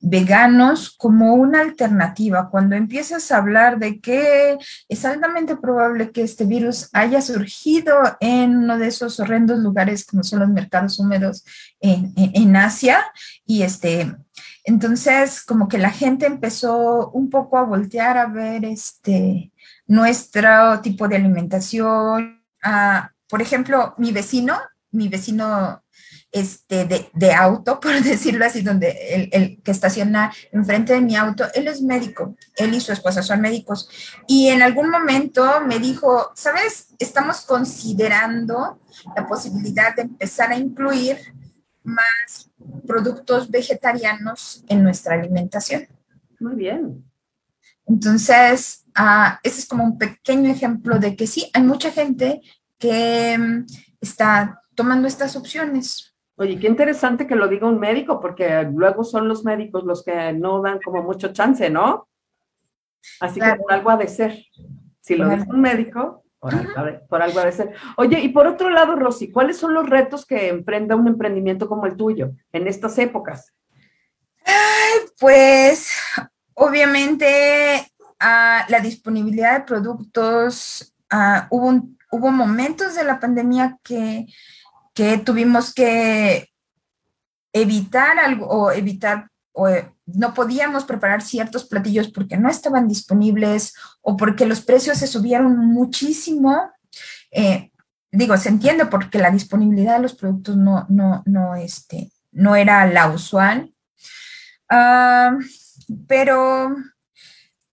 veganos 0.00 0.90
como 0.96 1.34
una 1.34 1.60
alternativa. 1.60 2.48
Cuando 2.50 2.74
empiezas 2.74 3.30
a 3.30 3.36
hablar 3.36 3.78
de 3.78 4.00
que 4.00 4.56
es 4.88 5.04
altamente 5.04 5.56
probable 5.56 6.10
que 6.10 6.22
este 6.22 6.46
virus 6.46 6.88
haya 6.94 7.20
surgido 7.20 7.94
en 8.20 8.56
uno 8.56 8.78
de 8.78 8.88
esos 8.88 9.20
horrendos 9.20 9.58
lugares 9.58 10.06
como 10.06 10.22
son 10.22 10.40
los 10.40 10.48
mercados 10.48 10.98
húmedos 10.98 11.44
en, 11.80 12.14
en 12.16 12.56
Asia, 12.56 13.04
y 13.44 13.62
este, 13.62 14.16
entonces 14.64 15.44
como 15.44 15.68
que 15.68 15.76
la 15.76 15.90
gente 15.90 16.24
empezó 16.24 17.10
un 17.10 17.28
poco 17.28 17.58
a 17.58 17.64
voltear 17.64 18.16
a 18.16 18.26
ver 18.26 18.64
este 18.64 19.52
nuestro 19.86 20.80
tipo 20.80 21.08
de 21.08 21.16
alimentación. 21.16 22.42
Ah, 22.62 23.10
por 23.28 23.42
ejemplo, 23.42 23.94
mi 23.98 24.12
vecino, 24.12 24.58
mi 24.92 25.08
vecino 25.08 25.82
este, 26.30 27.10
de, 27.12 27.32
auto, 27.32 27.78
por 27.80 28.00
decirlo 28.02 28.44
así, 28.44 28.62
donde 28.62 28.90
el, 29.14 29.28
el, 29.32 29.62
que 29.62 29.70
estaciona 29.70 30.32
enfrente 30.50 30.94
de 30.94 31.00
mi 31.00 31.16
auto, 31.16 31.44
él 31.54 31.68
es 31.68 31.82
médico, 31.82 32.36
él 32.56 32.74
y 32.74 32.80
su 32.80 32.92
esposa 32.92 33.22
son 33.22 33.40
médicos. 33.40 33.88
Y 34.26 34.48
en 34.48 34.62
algún 34.62 34.90
momento 34.90 35.60
me 35.66 35.78
dijo, 35.78 36.30
sabes, 36.34 36.88
estamos 36.98 37.42
considerando 37.42 38.80
la 39.16 39.26
posibilidad 39.26 39.94
de 39.94 40.02
empezar 40.02 40.50
a 40.52 40.56
incluir 40.56 41.18
más 41.84 42.50
productos 42.86 43.50
vegetarianos 43.50 44.64
en 44.68 44.82
nuestra 44.82 45.14
alimentación. 45.14 45.86
Muy 46.40 46.54
bien. 46.54 47.04
Entonces, 47.86 48.84
uh, 48.98 49.36
ese 49.42 49.60
es 49.60 49.66
como 49.66 49.84
un 49.84 49.98
pequeño 49.98 50.50
ejemplo 50.50 50.98
de 50.98 51.16
que 51.16 51.26
sí, 51.26 51.50
hay 51.52 51.62
mucha 51.62 51.90
gente 51.90 52.40
que 52.78 53.36
um, 53.38 53.66
está 54.00 54.61
tomando 54.74 55.08
estas 55.08 55.36
opciones. 55.36 56.14
Oye, 56.36 56.58
qué 56.58 56.66
interesante 56.66 57.26
que 57.26 57.36
lo 57.36 57.48
diga 57.48 57.66
un 57.66 57.78
médico, 57.78 58.20
porque 58.20 58.62
luego 58.72 59.04
son 59.04 59.28
los 59.28 59.44
médicos 59.44 59.84
los 59.84 60.02
que 60.02 60.32
no 60.32 60.62
dan 60.62 60.80
como 60.84 61.02
mucho 61.02 61.32
chance, 61.32 61.68
¿no? 61.70 62.08
Así 63.20 63.40
que 63.40 63.54
por 63.54 63.72
algo 63.72 63.90
ha 63.90 63.96
de 63.96 64.08
ser. 64.08 64.38
Si 65.00 65.16
lo 65.16 65.28
dice 65.28 65.46
un 65.48 65.60
médico, 65.60 66.24
por, 66.38 66.54
algo 67.22 67.40
ha 67.40 67.44
de 67.44 67.52
ser. 67.52 67.74
Oye, 67.96 68.20
y 68.20 68.30
por 68.30 68.46
otro 68.46 68.70
lado, 68.70 68.96
Rosy, 68.96 69.30
¿cuáles 69.30 69.56
son 69.56 69.74
los 69.74 69.88
retos 69.88 70.24
que 70.24 70.48
enfrenta 70.48 70.96
un 70.96 71.08
emprendimiento 71.08 71.68
como 71.68 71.86
el 71.86 71.96
tuyo 71.96 72.32
en 72.52 72.66
estas 72.66 72.98
épocas? 72.98 73.52
pues 75.18 75.90
Obviamente, 76.54 77.92
la 78.20 78.80
disponibilidad 78.82 79.58
de 79.58 79.64
productos, 79.64 80.94
hubo, 81.50 81.82
hubo 82.10 82.30
momentos 82.30 82.94
de 82.94 83.04
la 83.04 83.18
pandemia 83.18 83.78
que, 83.82 84.26
tuvimos 85.24 85.72
que 85.72 86.48
evitar 87.52 88.18
algo 88.18 88.46
o 88.46 88.70
evitar 88.70 89.28
o 89.52 89.68
no 90.06 90.34
podíamos 90.34 90.84
preparar 90.84 91.22
ciertos 91.22 91.64
platillos 91.64 92.08
porque 92.08 92.36
no 92.36 92.48
estaban 92.48 92.88
disponibles 92.88 93.74
o 94.00 94.16
porque 94.16 94.46
los 94.46 94.60
precios 94.60 94.98
se 94.98 95.06
subieron 95.06 95.56
muchísimo. 95.56 96.70
Eh, 97.30 97.70
digo, 98.10 98.36
se 98.36 98.48
entiende 98.48 98.86
porque 98.86 99.18
la 99.18 99.30
disponibilidad 99.30 99.96
de 99.96 100.02
los 100.02 100.14
productos 100.14 100.56
no, 100.56 100.86
no, 100.88 101.22
no, 101.26 101.54
este, 101.54 102.10
no 102.32 102.56
era 102.56 102.86
la 102.86 103.08
usual. 103.10 103.72
Pero, 106.08 106.74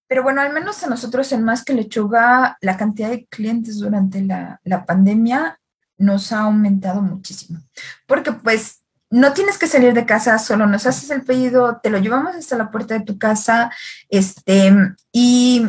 pero 0.08 0.24
bueno, 0.24 0.42
al 0.42 0.54
menos 0.54 0.84
a 0.84 0.88
nosotros 0.88 1.32
en 1.32 1.44
Más 1.44 1.64
que 1.64 1.74
Lechuga, 1.74 2.58
la 2.62 2.78
cantidad 2.78 3.10
de 3.10 3.26
clientes 3.28 3.80
durante 3.80 4.22
la, 4.22 4.60
la 4.64 4.86
pandemia 4.86 5.59
nos 6.00 6.32
ha 6.32 6.40
aumentado 6.40 7.02
muchísimo. 7.02 7.60
Porque 8.08 8.32
pues 8.32 8.80
no 9.12 9.34
tienes 9.34 9.58
que 9.58 9.68
salir 9.68 9.94
de 9.94 10.06
casa, 10.06 10.40
solo 10.40 10.66
nos 10.66 10.86
haces 10.86 11.10
el 11.12 11.24
pedido, 11.24 11.80
te 11.82 11.90
lo 11.90 11.98
llevamos 11.98 12.36
hasta 12.36 12.58
la 12.58 12.72
puerta 12.72 12.94
de 12.96 13.06
tu 13.06 13.18
casa, 13.18 13.72
este, 14.08 14.74
y, 15.12 15.66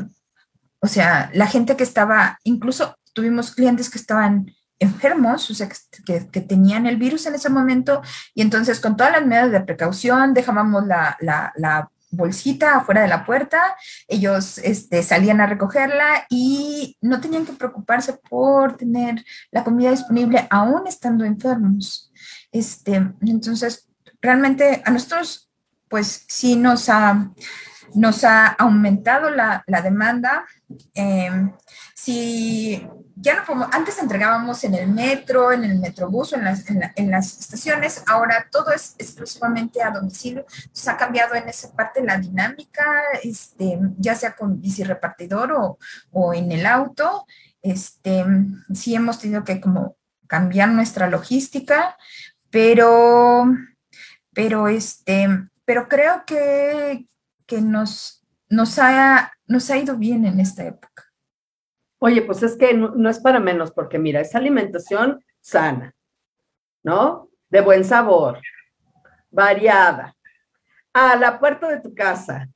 o 0.80 0.86
sea, 0.86 1.30
la 1.34 1.46
gente 1.46 1.76
que 1.76 1.84
estaba, 1.84 2.38
incluso 2.44 2.96
tuvimos 3.12 3.54
clientes 3.54 3.88
que 3.90 3.98
estaban 3.98 4.52
enfermos, 4.78 5.50
o 5.50 5.54
sea, 5.54 5.68
que, 6.06 6.28
que, 6.30 6.40
tenían 6.40 6.86
el 6.86 6.96
virus 6.96 7.26
en 7.26 7.34
ese 7.34 7.48
momento, 7.48 8.02
y 8.34 8.42
entonces 8.42 8.80
con 8.80 8.96
todas 8.96 9.12
las 9.12 9.26
medidas 9.26 9.52
de 9.52 9.60
precaución 9.60 10.34
dejábamos 10.34 10.86
la, 10.86 11.16
la, 11.20 11.52
la 11.56 11.90
bolsita 12.10 12.76
afuera 12.76 13.02
de 13.02 13.08
la 13.08 13.24
puerta, 13.24 13.76
ellos 14.08 14.58
este, 14.58 15.02
salían 15.02 15.40
a 15.40 15.46
recogerla 15.46 16.26
y 16.28 16.96
no 17.00 17.20
tenían 17.20 17.46
que 17.46 17.52
preocuparse 17.52 18.14
por 18.28 18.76
tener 18.76 19.24
la 19.50 19.64
comida 19.64 19.90
disponible 19.90 20.46
aún 20.50 20.86
estando 20.86 21.24
enfermos. 21.24 22.12
Este, 22.52 22.94
entonces, 23.20 23.88
realmente 24.20 24.82
a 24.84 24.90
nosotros, 24.90 25.50
pues 25.88 26.24
sí 26.28 26.56
nos 26.56 26.88
ha, 26.88 27.30
nos 27.94 28.24
ha 28.24 28.46
aumentado 28.46 29.30
la, 29.30 29.64
la 29.66 29.82
demanda. 29.82 30.44
Eh, 30.94 31.50
si 31.94 32.86
ya 33.20 33.36
no 33.36 33.44
como 33.44 33.68
antes 33.70 33.98
entregábamos 33.98 34.64
en 34.64 34.74
el 34.74 34.88
metro, 34.88 35.52
en 35.52 35.64
el 35.64 35.78
metrobús 35.78 36.32
en 36.32 36.44
las, 36.44 36.64
en, 36.68 37.10
las 37.10 37.38
estaciones, 37.38 38.02
ahora 38.06 38.48
todo 38.50 38.72
es 38.72 38.94
exclusivamente 38.98 39.82
a 39.82 39.90
domicilio. 39.90 40.46
Se 40.72 40.90
ha 40.90 40.96
cambiado 40.96 41.34
en 41.34 41.48
esa 41.48 41.70
parte 41.72 42.02
la 42.02 42.16
dinámica, 42.16 42.82
este, 43.22 43.78
ya 43.98 44.14
sea 44.14 44.34
con 44.34 44.60
bici 44.60 44.84
repartidor 44.84 45.52
o, 45.52 45.78
o 46.12 46.34
en 46.34 46.50
el 46.50 46.64
auto. 46.64 47.26
Este, 47.60 48.24
sí 48.74 48.94
hemos 48.94 49.18
tenido 49.18 49.44
que 49.44 49.60
como 49.60 49.96
cambiar 50.26 50.70
nuestra 50.70 51.08
logística, 51.08 51.96
pero, 52.50 53.44
pero, 54.32 54.68
este, 54.68 55.28
pero 55.66 55.88
creo 55.88 56.24
que, 56.24 57.06
que 57.46 57.60
nos, 57.60 58.24
nos, 58.48 58.78
ha, 58.78 59.32
nos 59.46 59.68
ha 59.70 59.76
ido 59.76 59.96
bien 59.96 60.24
en 60.24 60.40
esta 60.40 60.64
época. 60.64 60.89
Oye, 62.02 62.22
pues 62.22 62.42
es 62.42 62.56
que 62.56 62.72
no, 62.72 63.10
es 63.10 63.20
para 63.20 63.40
menos, 63.40 63.72
porque 63.72 63.98
mira, 63.98 64.22
es 64.22 64.34
alimentación 64.34 65.22
sana, 65.38 65.94
¿no? 66.82 67.28
De 67.50 67.60
buen 67.60 67.84
sabor, 67.84 68.40
variada, 69.30 70.16
a 70.94 71.16
la 71.16 71.38
puerta 71.38 71.68
de 71.68 71.80
tu 71.80 71.94
casa, 71.94 72.48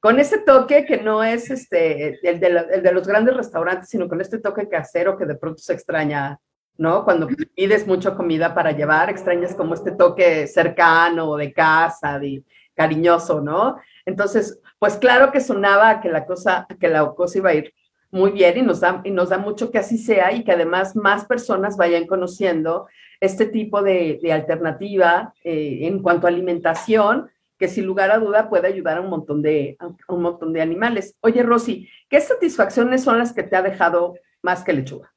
con 0.00 0.18
ese 0.18 0.38
toque 0.38 0.86
que 0.86 0.96
no 0.96 1.22
es 1.22 1.50
este, 1.50 2.18
el, 2.26 2.40
de 2.40 2.92
los 2.92 3.06
grandes 3.06 3.36
restaurantes, 3.36 3.90
sino 3.90 4.08
con 4.08 4.22
este 4.22 4.38
toque 4.38 4.66
casero 4.66 5.18
que 5.18 5.26
de 5.26 5.34
pronto 5.34 5.58
se 5.60 5.74
extraña, 5.74 6.38
¿no? 6.78 7.04
Cuando 7.04 7.28
pides 7.54 7.86
mucha 7.86 8.14
comida 8.14 8.54
para 8.54 8.72
llevar, 8.72 9.10
extrañas 9.10 9.54
como 9.54 9.74
este 9.74 9.92
toque 9.92 10.46
cercano, 10.46 11.36
de 11.36 11.52
casa, 11.52 12.18
de 12.18 12.42
cariñoso, 12.74 13.42
¿no? 13.42 13.76
Entonces, 14.06 14.58
pues 14.78 14.96
claro 14.96 15.30
que 15.30 15.42
sonaba 15.42 16.00
que 16.00 16.08
la 16.08 16.24
cosa, 16.24 16.66
que 16.80 16.88
la 16.88 17.06
cosa 17.10 17.36
iba 17.36 17.50
a 17.50 17.54
ir 17.54 17.74
muy 18.10 18.32
bien 18.32 18.58
y 18.58 18.62
nos, 18.62 18.80
da, 18.80 19.00
y 19.04 19.10
nos 19.10 19.28
da 19.28 19.38
mucho 19.38 19.70
que 19.70 19.78
así 19.78 19.98
sea 19.98 20.32
y 20.32 20.44
que 20.44 20.52
además 20.52 20.96
más 20.96 21.24
personas 21.24 21.76
vayan 21.76 22.06
conociendo 22.06 22.88
este 23.20 23.46
tipo 23.46 23.82
de, 23.82 24.18
alternativa 24.32 25.34
eh, 25.44 25.80
en 25.82 26.02
cuanto 26.02 26.26
a 26.26 26.30
alimentación 26.30 27.30
que 27.58 27.68
sin 27.68 27.84
lugar 27.84 28.10
a 28.10 28.18
duda 28.18 28.48
puede 28.48 28.68
ayudar 28.68 28.96
a 28.96 29.00
un 29.02 29.10
montón 29.10 29.42
de, 29.42 29.76
un 30.08 30.22
montón 30.22 30.52
de 30.54 30.62
animales. 30.62 31.14
Oye, 31.20 31.42
Rosy, 31.42 31.88
¿qué 32.08 32.18
satisfacciones 32.20 33.04
son 33.04 33.18
las 33.18 33.34
que 33.34 33.42
te 33.42 33.54
ha 33.54 33.62
dejado 33.62 34.14
más 34.42 34.64
que 34.64 34.72
lechuga? 34.72 35.12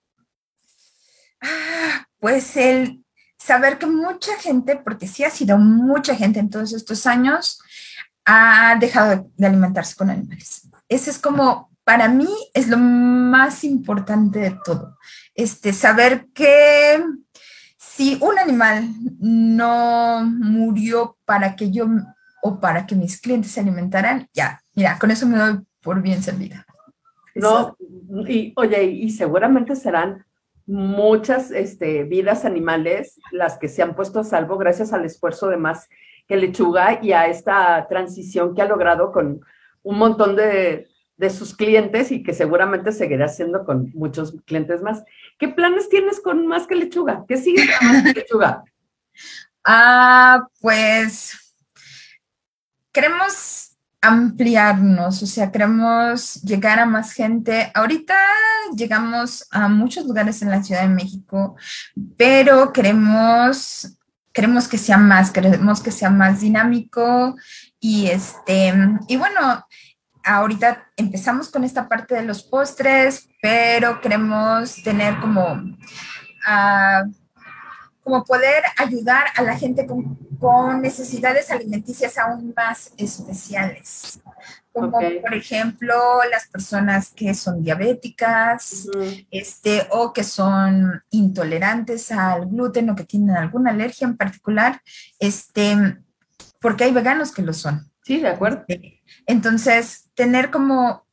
Ah, 1.41 2.06
pues 2.20 2.58
el 2.58 3.02
saber 3.38 3.78
que 3.78 3.86
mucha 3.86 4.36
gente, 4.39 4.76
porque 4.76 5.08
sí 5.08 5.24
ha 5.24 5.30
sido 5.30 5.58
mucha 5.58 6.16
gente 6.16 6.39
en 6.39 6.50
todos 6.50 6.74
estos 6.74 7.06
años, 7.06 7.62
ha 8.26 8.78
dejado 8.78 9.30
de 9.38 9.48
alimentarse 9.48 9.96
con 9.96 10.10
animales. 10.10 10.70
Ese 10.89 11.12
es 11.12 11.20
como 11.20 11.72
para 11.84 12.08
mí 12.08 12.30
es 12.54 12.70
lo 12.70 12.78
más 12.78 13.64
importante 13.64 14.40
de 14.40 14.58
todo. 14.64 14.98
Este, 15.36 15.74
saber 15.74 16.28
que 16.34 17.04
si 17.78 18.18
un 18.22 18.40
animal 18.40 18.90
no 19.20 20.24
murió 20.24 21.18
para 21.26 21.56
que 21.56 21.72
yo 21.72 21.88
o 22.42 22.60
para 22.60 22.86
que 22.86 22.96
mis 22.96 23.20
clientes 23.20 23.52
se 23.52 23.60
alimentaran, 23.60 24.28
ya, 24.34 24.62
mira, 24.76 24.98
con 25.00 25.12
eso 25.12 25.28
me 25.28 25.38
doy 25.38 25.60
por 25.82 26.02
bien 26.02 26.24
servida. 26.24 26.66
No, 27.36 27.76
y 28.28 28.54
oye, 28.56 28.84
y 28.84 29.10
seguramente 29.10 29.76
serán 29.76 30.26
muchas 30.66 31.52
este, 31.52 32.04
vidas 32.04 32.46
animales 32.46 33.20
las 33.32 33.58
que 33.58 33.68
se 33.68 33.82
han 33.82 33.96
puesto 33.96 34.20
a 34.20 34.24
salvo 34.24 34.58
gracias 34.58 34.94
al 34.94 35.04
esfuerzo 35.04 35.50
de 35.50 35.58
más 35.58 35.90
que 36.28 36.38
lechuga 36.38 37.00
y 37.02 37.12
a 37.12 37.28
esta 37.28 37.86
transición 37.90 38.56
que 38.56 38.62
ha 38.62 38.68
logrado 38.68 39.12
con 39.12 39.42
un 39.82 39.98
montón 39.98 40.36
de, 40.38 40.88
de 41.18 41.30
sus 41.30 41.55
clientes 41.55 42.11
y 42.11 42.24
que 42.24 42.34
seguramente 42.34 42.91
seguirá 42.91 43.26
haciendo 43.26 43.66
con 43.66 43.91
muchos 43.93 44.36
clientes 44.45 44.82
más. 44.82 45.03
¿Qué 45.38 45.47
planes 45.47 45.89
tienes 45.89 46.20
con 46.20 46.47
Más 46.47 46.68
que 46.68 46.76
Lechuga? 46.76 47.26
¿Qué 47.28 47.38
sigue 47.38 47.68
con 47.80 47.88
Más 47.88 48.03
que 48.03 48.14
Lechuga? 48.20 48.64
Ah, 49.64 50.47
pues 50.59 51.55
queremos 52.91 53.78
ampliarnos, 54.01 55.24
o 55.24 55.26
sea, 55.26 55.49
queremos 55.49 56.41
llegar 56.41 56.80
a 56.80 56.86
más 56.86 57.14
gente. 57.14 57.72
Ahorita 57.74 58.16
llegamos 58.76 59.47
a 59.49 59.70
muchos 59.70 60.05
lugares 60.05 60.41
en 60.41 60.49
la 60.49 60.61
Ciudad 60.61 60.82
de 60.82 60.93
México, 60.93 61.55
pero 62.18 62.74
queremos 62.74 63.97
queremos 64.34 64.68
que 64.68 64.80
sea 64.80 64.97
más, 64.97 65.32
queremos 65.32 65.82
que 65.82 65.91
sea 65.91 66.09
más 66.09 66.41
dinámico 66.41 67.36
y 67.80 68.07
este 68.07 68.74
y 69.07 69.16
bueno, 69.16 69.66
ahorita 70.24 70.91
empezamos 70.95 71.49
con 71.49 71.63
esta 71.63 71.88
parte 71.88 72.15
de 72.15 72.24
los 72.24 72.43
postres, 72.43 73.30
pero 73.41 73.99
queremos 74.01 74.82
tener 74.84 75.19
como, 75.19 75.53
uh, 75.53 77.11
como 78.01 78.24
poder 78.24 78.63
ayudar 78.78 79.26
a 79.36 79.41
la 79.41 79.57
gente 79.57 79.86
con, 79.86 80.17
con, 80.39 80.82
necesidades 80.82 81.51
alimenticias 81.51 82.17
aún 82.17 82.53
más 82.55 82.91
especiales. 82.97 84.21
Como 84.71 84.91
por 84.91 85.34
ejemplo 85.36 85.93
las 86.32 86.47
personas 86.47 87.11
que 87.11 87.36
son 87.36 87.61
diabéticas, 87.61 88.88
este, 89.30 89.88
o 89.91 90.11
que 90.11 90.24
son 90.24 91.03
intolerantes 91.11 92.11
al 92.11 92.47
gluten 92.47 92.89
o 92.89 92.95
que 92.95 93.03
tienen 93.03 93.36
alguna 93.36 93.69
alergia 93.69 94.07
en 94.07 94.17
particular, 94.17 94.82
este, 95.19 95.99
porque 96.59 96.86
hay 96.86 96.91
veganos 96.91 97.32
que 97.32 97.43
lo 97.43 97.53
son. 97.53 97.93
Sí, 98.04 98.20
de 98.20 98.30
acuerdo. 98.30 98.66
Entonces, 99.26 100.10
tener 100.14 100.51
como 100.51 101.04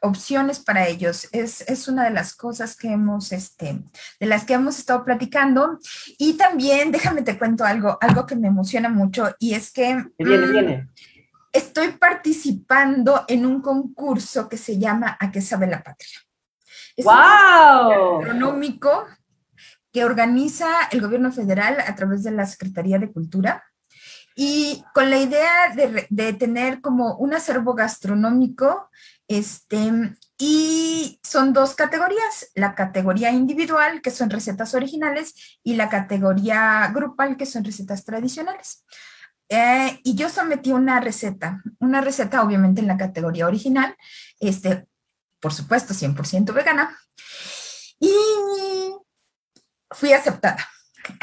opciones 0.00 0.60
para 0.60 0.86
ellos 0.86 1.28
es, 1.32 1.88
una 1.88 2.04
de 2.04 2.10
las 2.10 2.34
cosas 2.34 2.76
que 2.76 2.88
hemos, 2.88 3.32
este, 3.32 3.82
de 4.20 4.26
las 4.26 4.44
que 4.44 4.54
hemos 4.54 4.78
estado 4.78 5.04
platicando. 5.04 5.78
Y 6.18 6.34
también, 6.34 6.92
déjame 6.92 7.22
te 7.22 7.38
cuento 7.38 7.64
algo, 7.64 7.98
algo 8.00 8.26
que 8.26 8.36
me 8.36 8.48
emociona 8.48 8.88
mucho 8.88 9.34
y 9.38 9.54
es 9.54 9.72
que... 9.72 10.04
Viene, 10.18 10.46
mm, 10.46 10.52
viene. 10.52 10.88
Estoy 11.52 11.92
participando 11.92 13.24
en 13.26 13.46
un 13.46 13.62
concurso 13.62 14.48
que 14.48 14.58
se 14.58 14.78
llama 14.78 15.16
¿A 15.18 15.30
qué 15.30 15.40
sabe 15.40 15.66
la 15.66 15.82
patria? 15.82 16.20
Es 16.94 17.04
¡Wow! 17.04 18.20
Astronómico 18.20 19.06
que 19.90 20.04
organiza 20.04 20.68
el 20.92 21.00
gobierno 21.00 21.32
federal 21.32 21.78
a 21.84 21.94
través 21.94 22.22
de 22.22 22.32
la 22.32 22.46
Secretaría 22.46 22.98
de 22.98 23.10
Cultura 23.10 23.64
y 24.40 24.84
con 24.94 25.10
la 25.10 25.18
idea 25.18 25.74
de, 25.74 26.32
tener 26.34 26.80
como 26.80 27.16
un 27.16 27.34
acervo 27.34 27.74
gastronómico, 27.74 28.88
este, 29.26 30.14
y 30.38 31.18
son 31.24 31.52
dos 31.52 31.74
categorías, 31.74 32.48
la 32.54 32.76
categoría 32.76 33.32
individual, 33.32 34.00
que 34.00 34.12
son 34.12 34.30
recetas 34.30 34.74
originales, 34.74 35.58
y 35.64 35.74
la 35.74 35.88
categoría 35.88 36.88
grupal, 36.94 37.36
que 37.36 37.46
son 37.46 37.64
recetas 37.64 38.04
tradicionales. 38.04 38.84
Eh, 39.48 39.98
y 40.04 40.14
yo 40.14 40.28
sometí 40.28 40.70
una 40.70 41.00
receta, 41.00 41.60
una 41.80 42.00
receta 42.00 42.40
obviamente 42.40 42.80
en 42.80 42.86
la 42.86 42.96
categoría 42.96 43.48
original, 43.48 43.96
este, 44.38 44.86
por 45.40 45.52
supuesto 45.52 45.94
100% 45.94 46.52
vegana, 46.52 46.96
y 47.98 48.14
fui 49.90 50.12
aceptada. 50.12 50.64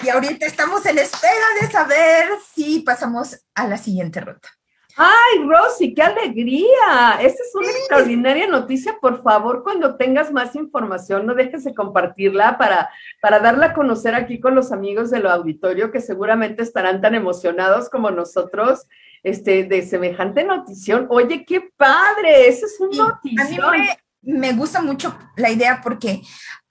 Y 0.04 0.10
ahorita 0.10 0.46
estamos 0.46 0.86
en 0.86 0.98
espera 1.00 1.46
de 1.62 1.72
saber 1.72 2.30
si 2.54 2.80
pasamos 2.82 3.40
a 3.54 3.68
la 3.68 3.78
siguiente 3.78 4.22
ruta. 4.22 4.50
¡Ay, 4.98 5.46
Rosy, 5.46 5.94
qué 5.94 6.04
alegría! 6.04 7.18
Esta 7.20 7.44
es 7.44 7.54
una 7.54 7.70
extraordinaria 7.70 8.48
noticia. 8.48 8.98
Por 9.02 9.22
favor, 9.22 9.62
cuando 9.62 9.98
tengas 9.98 10.32
más 10.32 10.56
información, 10.56 11.26
no 11.26 11.34
dejes 11.34 11.66
de 11.66 11.76
compartirla 11.76 12.58
para, 12.58 12.90
para 13.22 13.40
darla 13.40 13.68
a 13.68 13.74
conocer 13.74 14.16
aquí 14.16 14.40
con 14.40 14.56
los 14.56 14.72
amigos 14.72 15.12
del 15.12 15.28
auditorio 15.28 15.92
que 15.92 16.00
seguramente 16.00 16.64
estarán 16.64 17.02
tan 17.02 17.14
emocionados 17.14 17.90
como 17.90 18.10
nosotros 18.10 18.88
este, 19.22 19.66
de 19.66 19.82
semejante 19.82 20.46
notición. 20.46 21.08
Oye, 21.10 21.44
qué 21.46 21.70
padre, 21.76 22.48
ese 22.48 22.66
es 22.66 22.80
un 22.80 22.92
notición. 22.92 23.66
A 23.66 23.72
mí 23.72 23.88
me, 24.22 24.54
gusta 24.54 24.82
mucho 24.82 25.18
la 25.36 25.50
idea 25.50 25.82
porque 25.84 26.22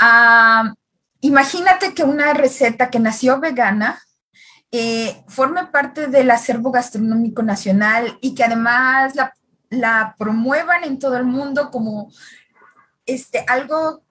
uh, 0.00 0.72
imagínate 1.24 1.94
que 1.94 2.04
una 2.04 2.34
receta 2.34 2.90
que 2.90 2.98
nació 2.98 3.40
vegana 3.40 3.98
eh, 4.70 5.24
forme 5.26 5.64
parte 5.66 6.08
del 6.08 6.30
acervo 6.30 6.70
gastronómico 6.70 7.42
nacional 7.42 8.18
y 8.20 8.34
que 8.34 8.44
además 8.44 9.14
la, 9.70 10.14
promuevan 10.18 10.84
en 10.84 10.98
todo 10.98 11.16
el 11.16 11.24
mundo 11.24 11.70
como 11.70 12.12
este, 13.06 13.42
algo 13.48 14.02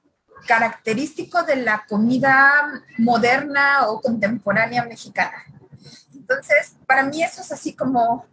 característico 0.48 1.44
de 1.44 1.58
la 1.58 1.86
comida 1.88 2.82
moderna 2.98 3.88
o 3.88 4.02
contemporánea 4.02 4.84
mexicana. 4.84 5.44
Entonces, 6.16 6.76
para 6.88 7.04
mí 7.04 7.22
eso 7.24 7.42
es 7.42 7.52
así 7.52 7.76
como, 7.76 8.26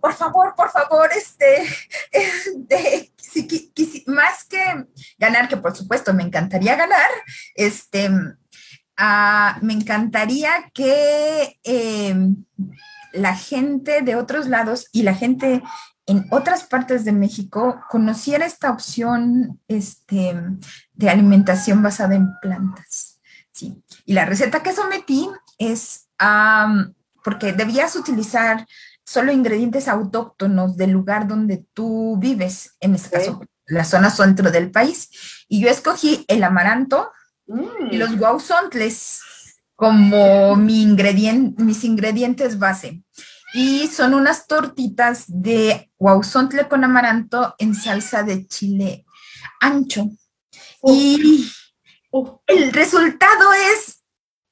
por 0.00 0.14
favor, 0.14 0.54
por 0.54 0.70
favor, 0.70 1.10
este, 1.12 1.68
de, 3.42 4.04
más 4.06 4.44
que 4.44 4.86
ganar, 5.18 5.48
que 5.48 5.56
por 5.56 5.76
supuesto 5.76 6.14
me 6.14 6.22
encantaría 6.22 6.76
ganar, 6.76 7.08
este, 7.54 8.10
ah, 8.96 9.58
me 9.62 9.72
encantaría 9.72 10.70
que 10.72 11.58
em, 11.62 12.44
la 13.12 13.36
gente 13.36 14.02
de 14.02 14.16
otros 14.16 14.48
lados 14.48 14.88
y 14.92 15.02
la 15.02 15.14
gente 15.14 15.62
en 16.06 16.26
otras 16.30 16.64
partes 16.64 17.04
de 17.04 17.12
México 17.12 17.80
conociera 17.88 18.44
esta 18.44 18.70
opción 18.70 19.60
este, 19.68 20.34
de 20.92 21.10
alimentación 21.10 21.82
basada 21.82 22.14
en 22.14 22.28
plantas. 22.40 23.20
Sí. 23.52 23.82
Y 24.04 24.12
la 24.12 24.26
receta 24.26 24.62
que 24.62 24.72
sometí 24.72 25.28
es, 25.58 26.08
porque 27.22 27.52
debías 27.52 27.96
utilizar 27.96 28.66
solo 29.04 29.32
ingredientes 29.32 29.88
autóctonos 29.88 30.76
del 30.76 30.90
lugar 30.90 31.28
donde 31.28 31.64
tú 31.74 32.16
vives, 32.18 32.76
en 32.80 32.94
este 32.94 33.10
caso, 33.10 33.42
la 33.66 33.84
zona 33.84 34.10
centro 34.10 34.50
del 34.50 34.70
país. 34.70 35.10
Y 35.48 35.60
yo 35.60 35.68
escogí 35.68 36.24
el 36.28 36.42
amaranto 36.42 37.10
y 37.90 37.96
los 37.96 38.10
mm. 38.10 38.18
guauzontles 38.18 39.20
como 39.76 40.56
mi 40.56 40.86
mis 40.86 41.84
ingredientes 41.84 42.58
base. 42.58 43.02
Y 43.52 43.86
son 43.86 44.14
unas 44.14 44.46
tortitas 44.46 45.24
de 45.28 45.92
guauzontle 45.98 46.66
con 46.66 46.82
amaranto 46.82 47.54
en 47.58 47.74
salsa 47.74 48.22
de 48.22 48.46
chile 48.46 49.04
ancho. 49.60 50.08
Y 50.82 51.50
el 52.46 52.72
resultado 52.72 53.52
es 53.52 54.02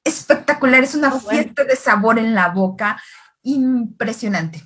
espectacular, 0.03 0.83
es 0.83 0.95
una 0.95 1.11
fiesta 1.11 1.63
de 1.63 1.75
sabor 1.75 2.19
en 2.19 2.33
la 2.33 2.49
boca 2.49 3.01
impresionante. 3.43 4.63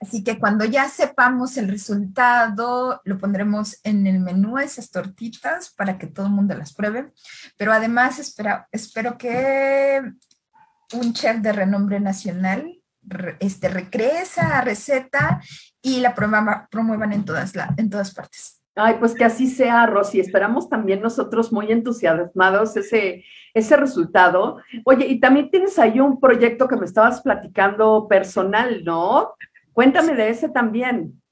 Así 0.00 0.22
que 0.22 0.38
cuando 0.38 0.64
ya 0.64 0.88
sepamos 0.88 1.56
el 1.56 1.68
resultado, 1.68 3.00
lo 3.04 3.18
pondremos 3.18 3.78
en 3.84 4.06
el 4.06 4.20
menú 4.20 4.58
esas 4.58 4.90
tortitas 4.90 5.70
para 5.70 5.96
que 5.96 6.06
todo 6.06 6.26
el 6.26 6.32
mundo 6.32 6.54
las 6.54 6.74
pruebe. 6.74 7.12
Pero 7.56 7.72
además 7.72 8.18
espero, 8.18 8.66
espero 8.72 9.16
que 9.16 10.02
un 10.92 11.12
chef 11.14 11.38
de 11.38 11.52
renombre 11.52 12.00
nacional 12.00 12.82
este, 13.40 13.68
recree 13.68 14.22
esa 14.22 14.60
receta 14.60 15.40
y 15.80 16.00
la 16.00 16.14
promuevan 16.14 17.12
en 17.12 17.24
todas, 17.24 17.52
en 17.76 17.90
todas 17.90 18.12
partes. 18.14 18.63
Ay, 18.76 18.96
pues 18.98 19.14
que 19.14 19.24
así 19.24 19.46
sea, 19.46 19.86
Rosy. 19.86 20.20
Esperamos 20.20 20.68
también 20.68 21.00
nosotros 21.00 21.52
muy 21.52 21.70
entusiasmados 21.70 22.76
ese, 22.76 23.24
ese 23.52 23.76
resultado. 23.76 24.58
Oye, 24.84 25.06
y 25.06 25.20
también 25.20 25.50
tienes 25.50 25.78
ahí 25.78 26.00
un 26.00 26.18
proyecto 26.18 26.66
que 26.66 26.76
me 26.76 26.86
estabas 26.86 27.20
platicando 27.22 28.08
personal, 28.08 28.82
¿no? 28.84 29.34
Cuéntame 29.72 30.14
de 30.14 30.30
ese 30.30 30.48
también. 30.48 31.22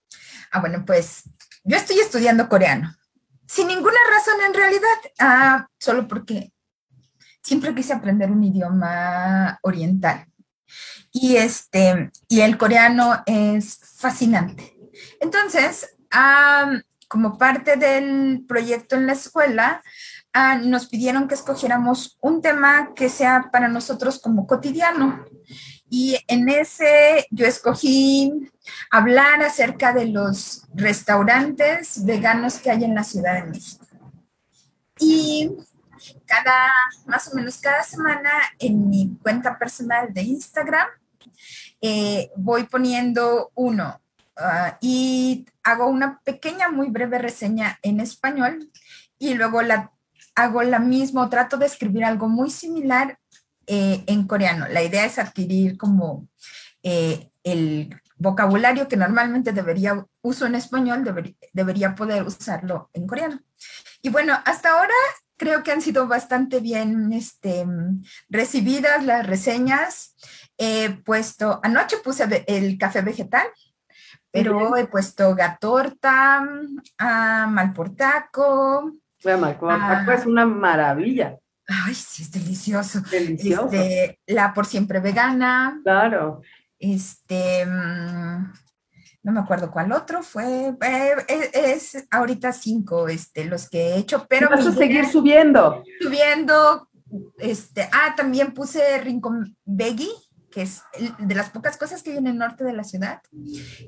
Ah, 0.53 0.61
bueno, 0.61 0.84
pues 0.86 1.24
yo 1.64 1.76
estoy 1.76 1.99
estudiando 1.99 2.49
coreano. 2.49 2.95
Sin 3.47 3.66
ninguna 3.66 3.99
razón 4.11 4.40
en 4.47 4.55
realidad, 4.55 4.99
ah, 5.18 5.66
solo 5.78 6.07
porque 6.07 6.53
siempre 7.43 7.74
quise 7.74 7.93
aprender 7.93 8.30
un 8.30 8.45
idioma 8.45 9.59
oriental. 9.62 10.26
Y, 11.11 11.36
este, 11.36 12.11
y 12.28 12.40
el 12.40 12.57
coreano 12.57 13.22
es 13.26 13.78
fascinante. 13.99 14.74
Entonces, 15.20 15.97
ah, 16.11 16.72
como 17.12 17.36
parte 17.36 17.76
del 17.76 18.42
proyecto 18.48 18.96
en 18.96 19.06
la 19.06 19.12
escuela, 19.12 19.82
ah, 20.32 20.56
nos 20.56 20.86
pidieron 20.86 21.28
que 21.28 21.34
escogiéramos 21.34 22.16
un 22.22 22.40
tema 22.40 22.94
que 22.94 23.10
sea 23.10 23.50
para 23.52 23.68
nosotros 23.68 24.18
como 24.18 24.46
cotidiano. 24.46 25.22
Y 25.90 26.16
en 26.26 26.48
ese 26.48 27.26
yo 27.30 27.44
escogí 27.44 28.32
hablar 28.90 29.42
acerca 29.42 29.92
de 29.92 30.06
los 30.06 30.66
restaurantes 30.74 32.02
veganos 32.06 32.54
que 32.54 32.70
hay 32.70 32.82
en 32.82 32.94
la 32.94 33.04
Ciudad 33.04 33.34
de 33.34 33.50
México. 33.50 33.86
Y 34.98 35.50
cada, 36.24 36.72
más 37.04 37.30
o 37.30 37.36
menos 37.36 37.58
cada 37.58 37.82
semana 37.82 38.30
en 38.58 38.88
mi 38.88 39.18
cuenta 39.22 39.58
personal 39.58 40.14
de 40.14 40.22
Instagram, 40.22 40.88
eh, 41.82 42.30
voy 42.36 42.62
poniendo 42.64 43.50
uno 43.54 44.01
ah, 44.36 44.78
y 44.80 45.46
hago 45.62 45.86
una 45.88 46.20
pequeña, 46.24 46.70
muy 46.70 46.90
breve 46.90 47.18
reseña 47.18 47.78
en 47.82 48.00
español 48.00 48.70
y 49.18 49.34
luego 49.34 49.62
la, 49.62 49.92
hago 50.34 50.62
la 50.62 50.78
misma, 50.78 51.30
trato 51.30 51.56
de 51.56 51.66
escribir 51.66 52.04
algo 52.04 52.28
muy 52.28 52.50
similar 52.50 53.18
eh, 53.66 54.02
en 54.06 54.26
coreano. 54.26 54.66
La 54.68 54.82
idea 54.82 55.04
es 55.04 55.18
adquirir 55.18 55.76
como 55.76 56.28
eh, 56.82 57.30
el 57.44 57.94
vocabulario 58.16 58.88
que 58.88 58.96
normalmente 58.96 59.52
debería 59.52 60.06
uso 60.22 60.46
en 60.46 60.54
español, 60.54 61.04
debería 61.52 61.94
poder 61.94 62.22
usarlo 62.22 62.90
en 62.92 63.06
coreano. 63.06 63.40
Y 64.00 64.08
bueno, 64.08 64.38
hasta 64.44 64.70
ahora 64.70 64.94
creo 65.36 65.62
que 65.62 65.72
han 65.72 65.82
sido 65.82 66.06
bastante 66.06 66.60
bien 66.60 67.12
este, 67.12 67.66
recibidas 68.28 69.04
las 69.04 69.26
reseñas. 69.26 70.14
He 70.56 70.90
puesto, 70.90 71.60
anoche 71.62 71.96
puse 71.98 72.44
el 72.46 72.78
café 72.78 73.02
vegetal, 73.02 73.46
pero 74.32 74.76
he 74.76 74.86
puesto 74.86 75.34
gatorta, 75.34 76.42
uh, 76.42 77.50
malportaco. 77.50 78.90
Malportaco 79.24 80.12
es 80.12 80.26
una 80.26 80.46
maravilla. 80.46 81.36
Ay, 81.68 81.94
sí, 81.94 82.22
es 82.22 82.32
delicioso. 82.32 83.00
Delicioso. 83.02 83.66
Este, 83.66 84.18
la 84.26 84.52
por 84.52 84.66
siempre 84.66 85.00
vegana. 85.00 85.80
Claro. 85.84 86.40
Este, 86.78 87.64
mm, 87.64 88.52
no 89.22 89.32
me 89.32 89.40
acuerdo 89.40 89.70
cuál 89.70 89.92
otro 89.92 90.22
fue, 90.22 90.68
eh, 90.68 91.14
eh, 91.28 91.50
es, 91.52 92.06
ahorita 92.10 92.52
cinco, 92.52 93.08
este, 93.08 93.44
los 93.44 93.68
que 93.68 93.90
he 93.90 93.96
hecho, 93.98 94.26
pero... 94.28 94.50
Vas 94.50 94.66
a 94.66 94.72
seguir 94.72 95.06
subiendo. 95.06 95.84
Subiendo, 96.00 96.88
este, 97.38 97.88
ah, 97.92 98.14
también 98.16 98.52
puse 98.52 98.98
Rincón 98.98 99.56
Veggie, 99.64 100.10
que 100.53 100.62
es 100.62 100.82
de 101.18 101.34
las 101.34 101.50
pocas 101.50 101.76
cosas 101.76 102.03
que 102.03 102.12
hay 102.12 102.18
en 102.18 102.28
el 102.28 102.38
norte 102.38 102.62
de 102.62 102.72
la 102.72 102.84
ciudad. 102.84 103.20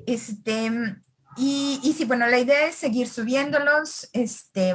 Este, 0.05 0.97
y, 1.37 1.81
y, 1.83 1.91
sí, 1.91 2.05
bueno, 2.05 2.27
la 2.27 2.39
idea 2.39 2.67
es 2.67 2.75
seguir 2.75 3.07
subiéndolos. 3.07 4.09
Este, 4.13 4.73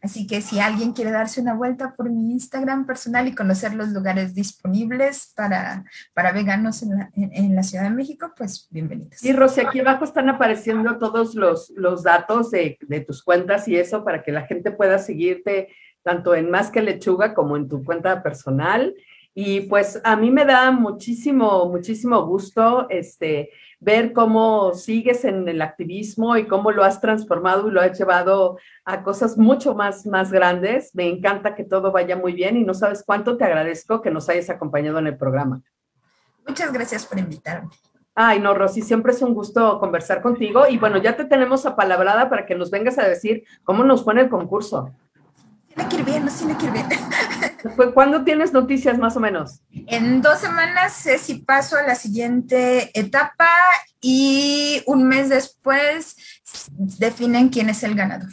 así 0.00 0.26
que 0.26 0.40
si 0.40 0.58
alguien 0.58 0.92
quiere 0.92 1.10
darse 1.10 1.40
una 1.40 1.54
vuelta 1.54 1.94
por 1.96 2.08
mi 2.08 2.32
Instagram 2.32 2.86
personal 2.86 3.28
y 3.28 3.34
conocer 3.34 3.74
los 3.74 3.90
lugares 3.90 4.34
disponibles 4.34 5.32
para, 5.36 5.84
para 6.14 6.32
veganos 6.32 6.82
en 6.82 6.90
la, 6.90 7.10
en, 7.14 7.54
la 7.54 7.62
Ciudad 7.62 7.84
de 7.84 7.90
México, 7.90 8.32
pues 8.36 8.68
bienvenidos. 8.70 9.22
Y 9.22 9.32
Rosy, 9.32 9.60
aquí 9.60 9.80
abajo 9.80 10.04
están 10.04 10.30
apareciendo 10.30 10.98
todos 10.98 11.34
los, 11.34 11.70
los 11.76 12.02
datos 12.02 12.50
de, 12.50 12.78
de 12.80 13.00
tus 13.00 13.22
cuentas 13.22 13.68
y 13.68 13.76
eso 13.76 14.02
para 14.02 14.22
que 14.22 14.32
la 14.32 14.46
gente 14.46 14.70
pueda 14.70 14.98
seguirte 14.98 15.68
tanto 16.02 16.34
en 16.34 16.50
Más 16.50 16.70
que 16.70 16.80
Lechuga 16.80 17.34
como 17.34 17.58
en 17.58 17.68
tu 17.68 17.84
cuenta 17.84 18.22
personal. 18.22 18.94
Y 19.40 19.60
pues 19.60 20.00
a 20.02 20.16
mí 20.16 20.32
me 20.32 20.44
da 20.44 20.72
muchísimo, 20.72 21.66
muchísimo 21.66 22.26
gusto 22.26 22.88
este, 22.90 23.50
ver 23.78 24.12
cómo 24.12 24.74
sigues 24.74 25.24
en 25.24 25.48
el 25.48 25.62
activismo 25.62 26.36
y 26.36 26.48
cómo 26.48 26.72
lo 26.72 26.82
has 26.82 27.00
transformado 27.00 27.68
y 27.68 27.70
lo 27.70 27.80
has 27.80 27.96
llevado 27.96 28.58
a 28.84 29.04
cosas 29.04 29.38
mucho 29.38 29.76
más, 29.76 30.06
más 30.06 30.32
grandes. 30.32 30.92
Me 30.92 31.08
encanta 31.08 31.54
que 31.54 31.62
todo 31.62 31.92
vaya 31.92 32.16
muy 32.16 32.32
bien 32.32 32.56
y 32.56 32.64
no 32.64 32.74
sabes 32.74 33.04
cuánto 33.06 33.36
te 33.36 33.44
agradezco 33.44 34.02
que 34.02 34.10
nos 34.10 34.28
hayas 34.28 34.50
acompañado 34.50 34.98
en 34.98 35.06
el 35.06 35.16
programa. 35.16 35.62
Muchas 36.44 36.72
gracias 36.72 37.06
por 37.06 37.20
invitarme. 37.20 37.68
Ay, 38.16 38.40
no, 38.40 38.54
Rosy, 38.54 38.82
siempre 38.82 39.12
es 39.12 39.22
un 39.22 39.34
gusto 39.34 39.78
conversar 39.78 40.20
contigo. 40.20 40.66
Y 40.68 40.78
bueno, 40.78 40.98
ya 40.98 41.16
te 41.16 41.24
tenemos 41.24 41.64
apalabrada 41.64 42.28
para 42.28 42.44
que 42.44 42.56
nos 42.56 42.72
vengas 42.72 42.98
a 42.98 43.06
decir 43.06 43.44
cómo 43.62 43.84
nos 43.84 44.02
fue 44.02 44.14
en 44.14 44.18
el 44.18 44.28
concurso. 44.28 44.90
Tiene 45.68 45.88
que 45.88 45.96
ir 45.98 46.04
bien, 46.04 46.24
no 46.24 46.32
tiene 46.32 46.58
que 46.58 46.66
ir 46.66 46.72
bien. 46.72 46.86
¿Cuándo 47.94 48.24
tienes 48.24 48.52
noticias 48.52 48.98
más 48.98 49.16
o 49.16 49.20
menos? 49.20 49.60
En 49.86 50.22
dos 50.22 50.38
semanas 50.38 50.92
sé 50.92 51.18
si 51.18 51.36
paso 51.36 51.76
a 51.76 51.82
la 51.82 51.94
siguiente 51.94 52.90
etapa 52.98 53.48
y 54.00 54.82
un 54.86 55.08
mes 55.08 55.28
después 55.28 56.16
definen 56.76 57.48
quién 57.48 57.68
es 57.68 57.82
el 57.82 57.94
ganador. 57.94 58.30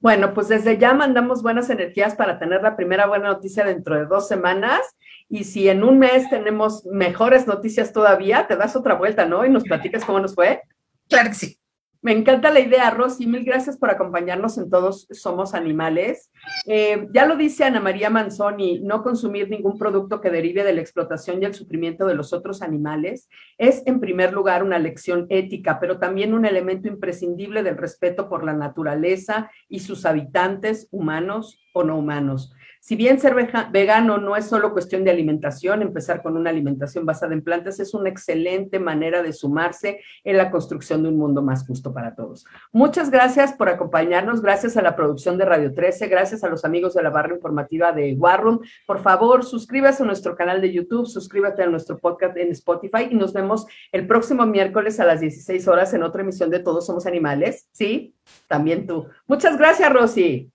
Bueno, 0.00 0.32
pues 0.32 0.48
desde 0.48 0.78
ya 0.78 0.94
mandamos 0.94 1.42
buenas 1.42 1.68
energías 1.68 2.14
para 2.14 2.38
tener 2.38 2.62
la 2.62 2.74
primera 2.74 3.06
buena 3.06 3.28
noticia 3.28 3.64
dentro 3.64 3.96
de 3.96 4.06
dos 4.06 4.28
semanas. 4.28 4.80
Y 5.28 5.44
si 5.44 5.68
en 5.68 5.84
un 5.84 5.98
mes 5.98 6.28
tenemos 6.30 6.86
mejores 6.86 7.46
noticias 7.46 7.92
todavía, 7.92 8.46
te 8.46 8.56
das 8.56 8.74
otra 8.76 8.94
vuelta, 8.94 9.26
¿no? 9.26 9.44
Y 9.44 9.50
nos 9.50 9.64
platicas 9.64 10.04
cómo 10.04 10.18
nos 10.18 10.34
fue. 10.34 10.62
Claro 11.08 11.28
que 11.28 11.34
sí. 11.34 11.58
Me 12.02 12.12
encanta 12.12 12.50
la 12.50 12.60
idea, 12.60 12.88
Rosy. 12.90 13.26
Mil 13.26 13.44
gracias 13.44 13.76
por 13.76 13.90
acompañarnos 13.90 14.56
en 14.56 14.70
Todos 14.70 15.06
Somos 15.10 15.52
Animales. 15.52 16.32
Eh, 16.66 17.08
ya 17.12 17.26
lo 17.26 17.36
dice 17.36 17.64
Ana 17.64 17.78
María 17.78 18.08
Manzoni, 18.08 18.80
no 18.80 19.02
consumir 19.02 19.50
ningún 19.50 19.78
producto 19.78 20.22
que 20.22 20.30
derive 20.30 20.64
de 20.64 20.72
la 20.72 20.80
explotación 20.80 21.42
y 21.42 21.44
el 21.44 21.54
sufrimiento 21.54 22.06
de 22.06 22.14
los 22.14 22.32
otros 22.32 22.62
animales 22.62 23.28
es, 23.58 23.82
en 23.84 24.00
primer 24.00 24.32
lugar, 24.32 24.62
una 24.62 24.78
lección 24.78 25.26
ética, 25.28 25.78
pero 25.78 25.98
también 25.98 26.32
un 26.32 26.46
elemento 26.46 26.88
imprescindible 26.88 27.62
del 27.62 27.76
respeto 27.76 28.30
por 28.30 28.44
la 28.44 28.54
naturaleza 28.54 29.50
y 29.68 29.80
sus 29.80 30.06
habitantes, 30.06 30.88
humanos 30.90 31.58
o 31.74 31.84
no 31.84 31.98
humanos. 31.98 32.54
Si 32.80 32.96
bien 32.96 33.20
ser 33.20 33.34
vegano 33.70 34.16
no 34.16 34.36
es 34.36 34.46
solo 34.46 34.72
cuestión 34.72 35.04
de 35.04 35.10
alimentación, 35.10 35.82
empezar 35.82 36.22
con 36.22 36.38
una 36.38 36.48
alimentación 36.48 37.04
basada 37.04 37.34
en 37.34 37.42
plantas 37.42 37.78
es 37.78 37.92
una 37.92 38.08
excelente 38.08 38.78
manera 38.78 39.22
de 39.22 39.34
sumarse 39.34 40.00
en 40.24 40.38
la 40.38 40.50
construcción 40.50 41.02
de 41.02 41.10
un 41.10 41.18
mundo 41.18 41.42
más 41.42 41.66
justo 41.66 41.92
para 41.92 42.14
todos. 42.14 42.46
Muchas 42.72 43.10
gracias 43.10 43.52
por 43.52 43.68
acompañarnos, 43.68 44.40
gracias 44.40 44.78
a 44.78 44.82
la 44.82 44.96
producción 44.96 45.36
de 45.36 45.44
Radio 45.44 45.74
13, 45.74 46.08
gracias 46.08 46.42
a 46.42 46.48
los 46.48 46.64
amigos 46.64 46.94
de 46.94 47.02
la 47.02 47.10
barra 47.10 47.34
informativa 47.34 47.92
de 47.92 48.14
Warroom. 48.14 48.60
Por 48.86 49.02
favor, 49.02 49.44
suscríbase 49.44 50.02
a 50.02 50.06
nuestro 50.06 50.34
canal 50.34 50.62
de 50.62 50.72
YouTube, 50.72 51.06
suscríbete 51.06 51.62
a 51.62 51.66
nuestro 51.66 51.98
podcast 51.98 52.36
en 52.38 52.50
Spotify 52.52 53.08
y 53.10 53.14
nos 53.14 53.34
vemos 53.34 53.66
el 53.92 54.06
próximo 54.06 54.46
miércoles 54.46 54.98
a 55.00 55.04
las 55.04 55.20
16 55.20 55.68
horas 55.68 55.92
en 55.92 56.02
otra 56.02 56.22
emisión 56.22 56.48
de 56.48 56.60
Todos 56.60 56.86
Somos 56.86 57.04
Animales. 57.04 57.68
Sí, 57.72 58.14
también 58.48 58.86
tú. 58.86 59.06
Muchas 59.26 59.58
gracias, 59.58 59.92
Rosy. 59.92 60.50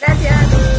Gracias. 0.00 0.75